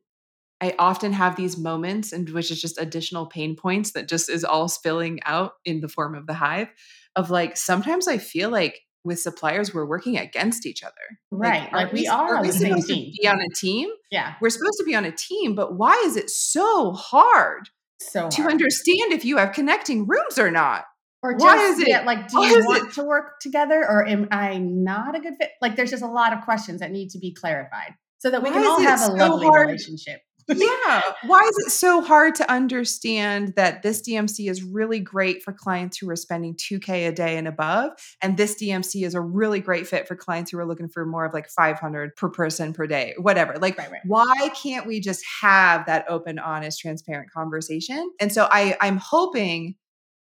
[0.59, 4.43] I often have these moments and which is just additional pain points that just is
[4.43, 6.69] all spilling out in the form of the hive
[7.15, 10.93] of like sometimes I feel like with suppliers we're working against each other.
[11.31, 11.63] Right.
[11.63, 13.13] Like, like we, we are on the same team.
[13.21, 13.89] be on a team.
[14.11, 14.33] Yeah.
[14.41, 17.69] We're supposed to be on a team, but why is it so hard
[17.99, 20.85] so to understand if you have connecting rooms or not.
[21.23, 22.93] Or just Why is it like, do you want it?
[22.93, 25.49] to work together or am I not a good fit?
[25.61, 28.49] Like, there's just a lot of questions that need to be clarified so that we
[28.49, 29.67] Why can all have a so lovely hard?
[29.67, 31.01] relationship yeah.
[31.25, 35.97] Why is it so hard to understand that this DMC is really great for clients
[35.97, 37.91] who are spending 2K a day and above?
[38.21, 41.25] And this DMC is a really great fit for clients who are looking for more
[41.25, 43.57] of like 500 per person per day, whatever.
[43.57, 44.01] Like, right, right.
[44.05, 48.11] why can't we just have that open, honest, transparent conversation?
[48.19, 49.75] And so I, I'm hoping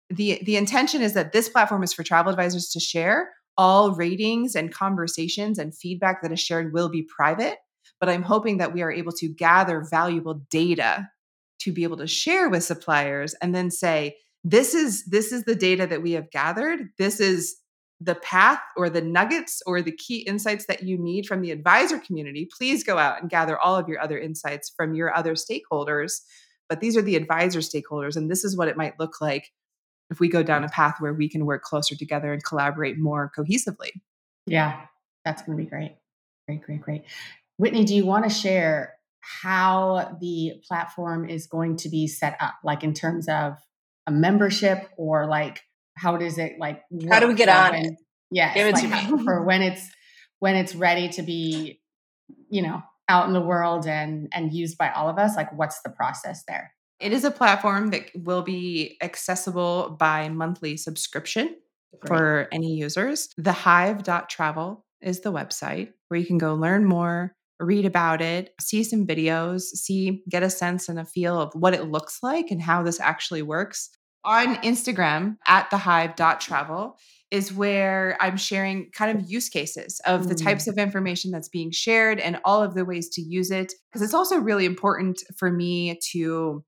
[0.09, 4.55] the the intention is that this platform is for travel advisors to share all ratings
[4.55, 7.57] and conversations and feedback that is shared will be private
[7.99, 11.09] but I'm hoping that we are able to gather valuable data
[11.59, 15.55] to be able to share with suppliers and then say, this is this is the
[15.55, 16.89] data that we have gathered.
[16.97, 17.57] This is
[17.99, 21.99] the path or the nuggets or the key insights that you need from the advisor
[21.99, 22.47] community.
[22.57, 26.21] Please go out and gather all of your other insights from your other stakeholders.
[26.69, 29.51] But these are the advisor stakeholders, and this is what it might look like
[30.09, 33.31] if we go down a path where we can work closer together and collaborate more
[33.35, 33.89] cohesively.
[34.45, 34.81] Yeah,
[35.25, 35.95] that's going to be great.
[36.47, 37.03] Great, great, great.
[37.57, 38.93] Whitney, do you want to share
[39.41, 43.53] how the platform is going to be set up, like in terms of
[44.07, 45.61] a membership or like
[45.97, 47.93] how does it like how do we get on when, it?
[48.31, 49.89] Yeah, give it like to me for when it's
[50.39, 51.81] when it's ready to be,
[52.49, 55.35] you know, out in the world and and used by all of us.
[55.35, 56.73] Like, what's the process there?
[56.99, 61.55] It is a platform that will be accessible by monthly subscription
[61.99, 62.07] Great.
[62.07, 63.29] for any users.
[63.39, 69.05] Thehive.travel is the website where you can go learn more read about it, see some
[69.05, 72.83] videos, see, get a sense and a feel of what it looks like and how
[72.83, 73.89] this actually works.
[74.23, 76.97] On Instagram at thehive.travel
[77.31, 80.69] is where I'm sharing kind of use cases of the types mm.
[80.69, 83.73] of information that's being shared and all of the ways to use it.
[83.91, 86.63] Because it's also really important for me to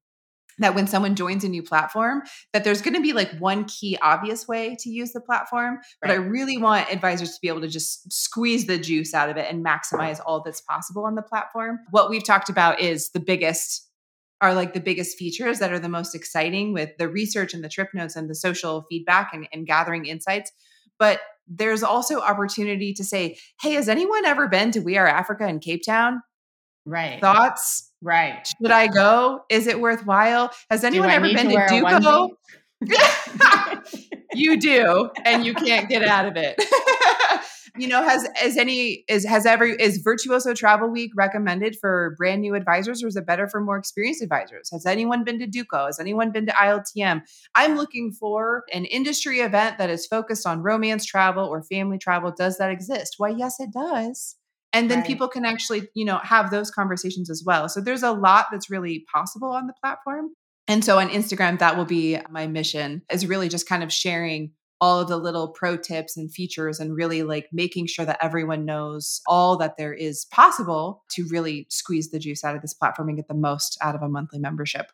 [0.59, 2.21] that when someone joins a new platform
[2.53, 5.83] that there's going to be like one key obvious way to use the platform right.
[6.01, 9.37] but i really want advisors to be able to just squeeze the juice out of
[9.37, 11.79] it and maximize all that's possible on the platform.
[11.91, 13.85] What we've talked about is the biggest
[14.41, 17.67] are like the biggest features that are the most exciting with the research and the
[17.67, 20.51] trip notes and the social feedback and, and gathering insights
[20.97, 25.47] but there's also opportunity to say hey has anyone ever been to we are africa
[25.47, 26.21] in cape town?
[26.85, 27.19] Right.
[27.19, 28.47] Thoughts Right.
[28.47, 29.43] Should I go?
[29.49, 30.51] Is it worthwhile?
[30.69, 32.29] Has anyone ever been to, to Duco?
[34.33, 36.55] you do, and you can't get out of it.
[37.77, 42.41] you know, has is any is has every is Virtuoso Travel Week recommended for brand
[42.41, 44.69] new advisors, or is it better for more experienced advisors?
[44.71, 45.87] Has anyone been to Duco?
[45.87, 47.21] Has anyone been to ILTM?
[47.55, 52.31] I'm looking for an industry event that is focused on romance travel or family travel.
[52.31, 53.15] Does that exist?
[53.17, 54.38] Why, yes, it does
[54.73, 55.07] and then right.
[55.07, 57.69] people can actually you know have those conversations as well.
[57.69, 60.31] So there's a lot that's really possible on the platform.
[60.67, 64.51] And so on instagram that will be my mission is really just kind of sharing
[64.81, 68.65] all of the little pro tips and features and really like making sure that everyone
[68.65, 73.09] knows all that there is possible to really squeeze the juice out of this platform
[73.09, 74.91] and get the most out of a monthly membership.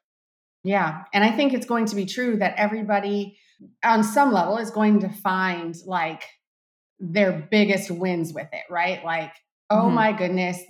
[0.63, 1.03] Yeah.
[1.13, 3.37] And i think it's going to be true that everybody
[3.83, 6.23] on some level is going to find like
[6.99, 9.03] their biggest wins with it right?
[9.03, 9.31] Like
[9.69, 9.95] oh mm-hmm.
[9.95, 10.61] my goodness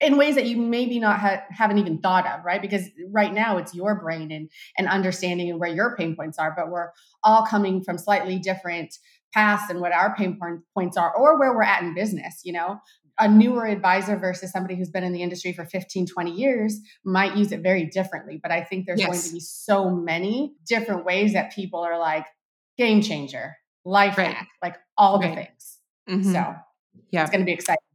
[0.00, 3.58] in ways that you maybe not ha- haven't even thought of right because right now
[3.58, 6.90] it's your brain and and understanding where your pain points are but we're
[7.22, 8.94] all coming from slightly different
[9.34, 10.38] paths and what our pain
[10.74, 12.80] points are or where we're at in business you know
[13.18, 17.36] a newer advisor versus somebody who's been in the industry for 15 20 years might
[17.36, 19.08] use it very differently but i think there's yes.
[19.08, 22.26] going to be so many different ways that people are like
[22.76, 24.34] game changer life right.
[24.34, 25.28] hack like all right.
[25.28, 26.32] the things mm-hmm.
[26.32, 26.54] so
[27.10, 27.89] yeah it's going to be exciting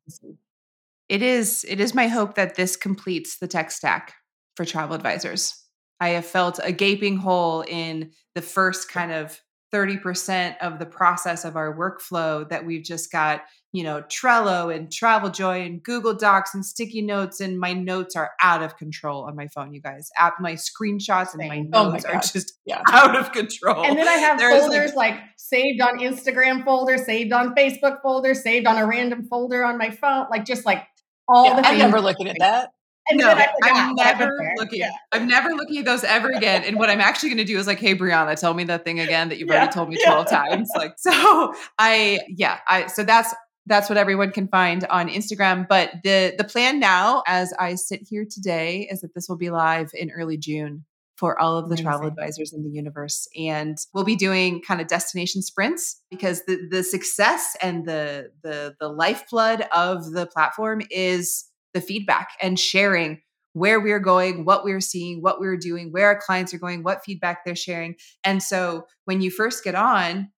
[1.10, 4.14] it is it is my hope that this completes the tech stack
[4.56, 5.53] for travel advisors.
[5.99, 9.39] I have felt a gaping hole in the first kind of
[9.74, 13.43] 30% of the process of our workflow that we've just got,
[13.76, 18.32] you know, Trello and TravelJoy and Google Docs and sticky notes and my notes are
[18.42, 20.10] out of control on my phone, you guys.
[20.18, 22.82] App my screenshots and my oh notes my are just yeah.
[22.90, 23.84] out of control.
[23.84, 28.02] And then I have There's folders like, like saved on Instagram folder, saved on Facebook
[28.02, 30.88] folder, saved on a random folder on my phone, like just like
[31.28, 31.74] all yeah, the things.
[31.74, 32.72] I'm never looking at that.
[33.08, 33.30] And no,
[33.62, 34.80] I'm never looking.
[34.80, 34.90] Yeah.
[35.12, 36.64] I'm never looking at those ever again.
[36.64, 39.00] And what I'm actually going to do is like, hey, Brianna, tell me that thing
[39.00, 39.58] again that you've yeah.
[39.58, 40.38] already told me 12 yeah.
[40.38, 40.72] times.
[40.76, 43.32] Like, so I, yeah, I, so that's,
[43.66, 45.68] that's what everyone can find on Instagram.
[45.68, 49.49] But the, the plan now, as I sit here today, is that this will be
[49.49, 50.86] live in early June
[51.18, 51.86] for all of the Amazing.
[51.86, 53.28] travel advisors in the universe.
[53.38, 58.76] And we'll be doing kind of destination sprints because the, the success and the, the,
[58.80, 63.22] the lifeblood of the platform is the feedback and sharing
[63.53, 67.05] where we're going, what we're seeing, what we're doing, where our clients are going, what
[67.05, 67.95] feedback they're sharing.
[68.26, 70.30] And so when you first get on,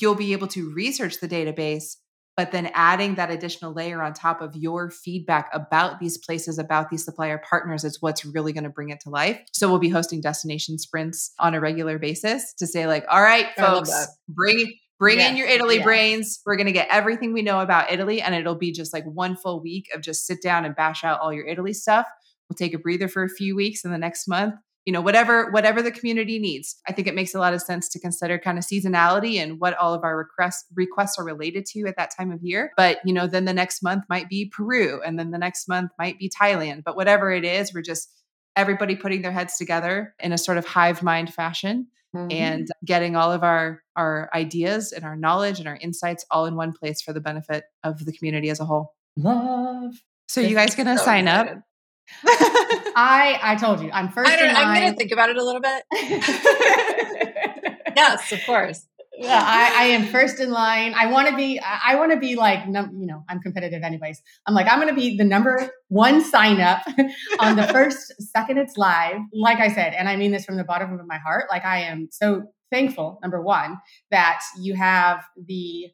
[0.00, 1.96] you'll be able to research the database,
[2.36, 6.90] but then adding that additional layer on top of your feedback about these places, about
[6.90, 9.40] these supplier partners is what's really going to bring it to life.
[9.52, 13.48] So we'll be hosting destination sprints on a regular basis to say, like, all right,
[13.56, 13.90] folks,
[14.28, 16.40] bring Bring in your Italy brains.
[16.46, 19.34] We're going to get everything we know about Italy, and it'll be just like one
[19.34, 22.06] full week of just sit down and bash out all your Italy stuff.
[22.48, 24.54] We'll take a breather for a few weeks in the next month.
[24.84, 26.76] You know, whatever whatever the community needs.
[26.88, 29.76] I think it makes a lot of sense to consider kind of seasonality and what
[29.76, 32.72] all of our requests requests are related to at that time of year.
[32.76, 35.92] But you know, then the next month might be Peru, and then the next month
[35.98, 36.82] might be Thailand.
[36.84, 38.10] But whatever it is, we're just
[38.56, 42.30] everybody putting their heads together in a sort of hive mind fashion mm-hmm.
[42.30, 46.56] and getting all of our our ideas and our knowledge and our insights all in
[46.56, 48.94] one place for the benefit of the community as a whole.
[49.16, 49.94] Love.
[50.28, 51.62] So you guys gonna so sign excited.
[52.24, 52.81] up?
[52.94, 54.30] I I told you I'm first.
[54.30, 55.84] I I'm gonna think about it a little bit.
[57.96, 58.86] yes, of course
[59.22, 60.94] yeah, I, I, am first in line.
[60.94, 61.60] I want to be.
[61.60, 64.20] I want to be like, num- you know, I'm competitive anyways.
[64.46, 66.82] I'm like, I'm going to be the number one sign up
[67.38, 69.20] on the first second it's live.
[69.32, 71.46] Like I said, and I mean this from the bottom of my heart.
[71.50, 73.18] Like I am so thankful.
[73.22, 73.78] Number one,
[74.10, 75.90] that you have the.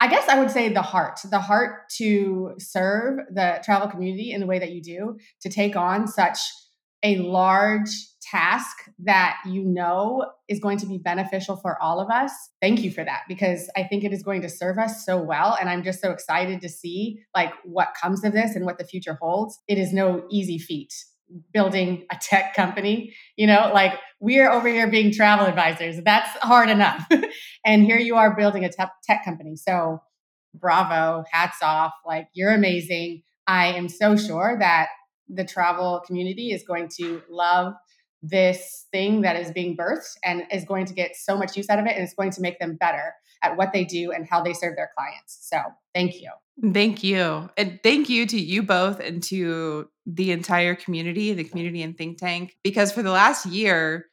[0.00, 4.40] I guess I would say the heart, the heart to serve the travel community in
[4.40, 6.38] the way that you do, to take on such
[7.02, 7.90] a large
[8.20, 12.32] task that you know is going to be beneficial for all of us.
[12.60, 15.56] Thank you for that because i think it is going to serve us so well
[15.60, 18.84] and i'm just so excited to see like what comes of this and what the
[18.84, 19.60] future holds.
[19.68, 20.92] It is no easy feat
[21.52, 26.02] building a tech company you know like we're over here being travel advisors.
[26.04, 27.06] That's hard enough.
[27.64, 29.56] And here you are building a tech company.
[29.56, 30.00] So
[30.54, 31.92] bravo hats off.
[32.06, 33.22] Like you're amazing.
[33.48, 34.86] I am so sure that
[35.28, 37.74] the travel community is going to love
[38.22, 41.80] this thing that is being birthed and is going to get so much use out
[41.80, 43.12] of it and it's going to make them better
[43.42, 45.38] at what they do and how they serve their clients.
[45.48, 45.58] So,
[45.94, 46.30] thank you.
[46.72, 47.50] Thank you.
[47.56, 52.18] And thank you to you both and to the entire community, the community and think
[52.18, 54.06] tank because for the last year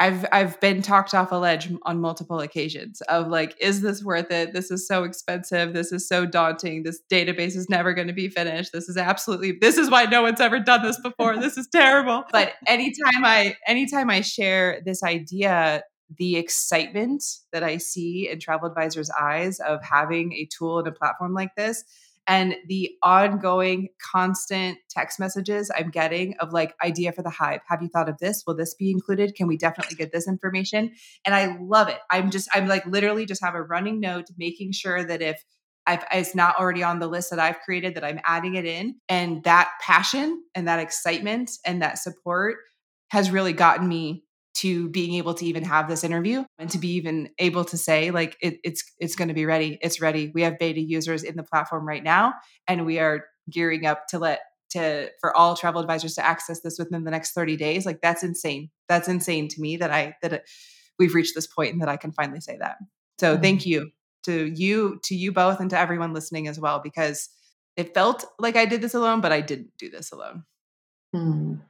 [0.00, 4.30] I've I've been talked off a ledge on multiple occasions of like, is this worth
[4.30, 4.54] it?
[4.54, 5.74] This is so expensive.
[5.74, 6.84] This is so daunting.
[6.84, 8.72] This database is never going to be finished.
[8.72, 11.36] This is absolutely this is why no one's ever done this before.
[11.36, 12.24] This is terrible.
[12.32, 15.82] But anytime I anytime I share this idea,
[16.18, 20.92] the excitement that I see in travel advisors' eyes of having a tool and a
[20.92, 21.84] platform like this
[22.26, 27.60] and the ongoing constant text messages I'm getting of like idea for the hive.
[27.68, 28.44] Have you thought of this?
[28.46, 29.34] Will this be included?
[29.34, 30.92] Can we definitely get this information?
[31.24, 31.98] And I love it.
[32.10, 35.42] I'm just I'm like literally just have a running note making sure that if
[35.86, 38.96] I've, it's not already on the list that I've created that I'm adding it in
[39.08, 42.58] and that passion and that excitement and that support
[43.08, 46.88] has really gotten me to being able to even have this interview and to be
[46.94, 50.30] even able to say like it, it's it's going to be ready it's ready.
[50.34, 52.34] We have beta users in the platform right now
[52.66, 54.40] and we are gearing up to let
[54.70, 57.86] to for all travel advisors to access this within the next 30 days.
[57.86, 58.70] Like that's insane.
[58.88, 60.50] That's insane to me that i that it,
[60.98, 62.76] we've reached this point and that i can finally say that.
[63.18, 63.42] So mm-hmm.
[63.42, 63.90] thank you
[64.24, 67.28] to you to you both and to everyone listening as well because
[67.76, 70.44] it felt like i did this alone but i didn't do this alone.
[71.14, 71.60] Mm.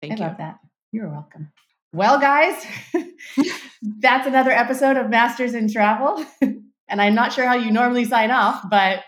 [0.00, 0.24] thank you.
[0.24, 0.28] I you.
[0.28, 0.58] love that.
[0.92, 1.52] You're welcome
[1.96, 2.62] well, guys,
[3.82, 6.24] that's another episode of Masters in Travel.
[6.42, 9.02] and I'm not sure how you normally sign off, but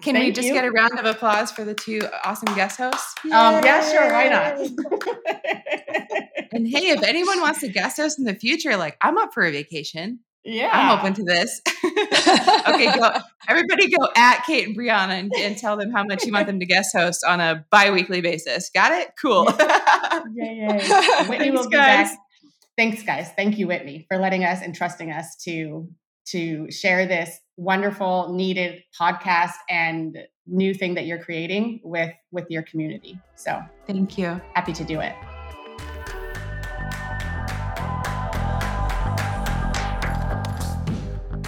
[0.00, 0.54] can we just you.
[0.54, 3.14] get a round of applause for the two awesome guest hosts?
[3.24, 4.10] Um, yeah, sure.
[4.10, 4.58] Why not?
[6.52, 9.44] and hey, if anyone wants to guest host in the future, like I'm up for
[9.44, 10.20] a vacation.
[10.42, 10.70] Yeah.
[10.72, 11.60] I'm open to this.
[11.84, 13.10] okay, go.
[13.46, 16.58] Everybody go at Kate and Brianna and, and, tell them how much you want them
[16.60, 18.70] to guest host on a bi weekly basis.
[18.70, 19.10] Got it?
[19.20, 19.46] Cool.
[19.58, 21.28] yeah, yeah.
[21.28, 22.08] Whitney will be guys.
[22.08, 22.18] back
[22.80, 23.30] thanks guys.
[23.36, 25.86] Thank you whitney for letting us and trusting us to
[26.28, 30.16] to share this wonderful needed podcast and
[30.46, 33.20] new thing that you're creating with with your community.
[33.36, 34.40] So thank you.
[34.54, 35.14] happy to do it.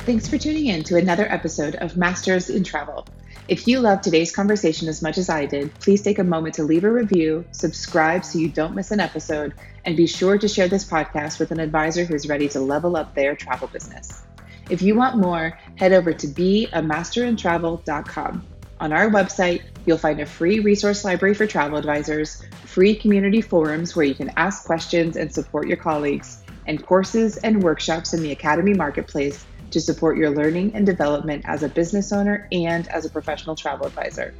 [0.00, 3.06] Thanks for tuning in to another episode of Masters in Travel.
[3.48, 6.62] If you loved today's conversation as much as I did, please take a moment to
[6.62, 9.52] leave a review, subscribe so you don't miss an episode,
[9.84, 13.16] and be sure to share this podcast with an advisor who's ready to level up
[13.16, 14.22] their travel business.
[14.70, 18.46] If you want more, head over to beamasterintravel.com.
[18.78, 23.96] On our website, you'll find a free resource library for travel advisors, free community forums
[23.96, 28.30] where you can ask questions and support your colleagues, and courses and workshops in the
[28.30, 33.10] Academy Marketplace to support your learning and development as a business owner and as a
[33.10, 34.34] professional travel advisor.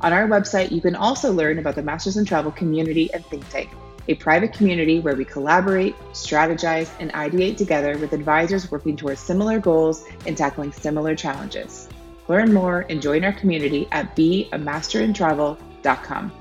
[0.00, 3.48] On our website, you can also learn about the Masters in Travel community and think
[3.48, 3.70] tank
[4.08, 9.60] a private community where we collaborate, strategize, and ideate together with advisors working towards similar
[9.60, 11.88] goals and tackling similar challenges.
[12.26, 16.32] Learn more and join our community at beamasterintravel.com.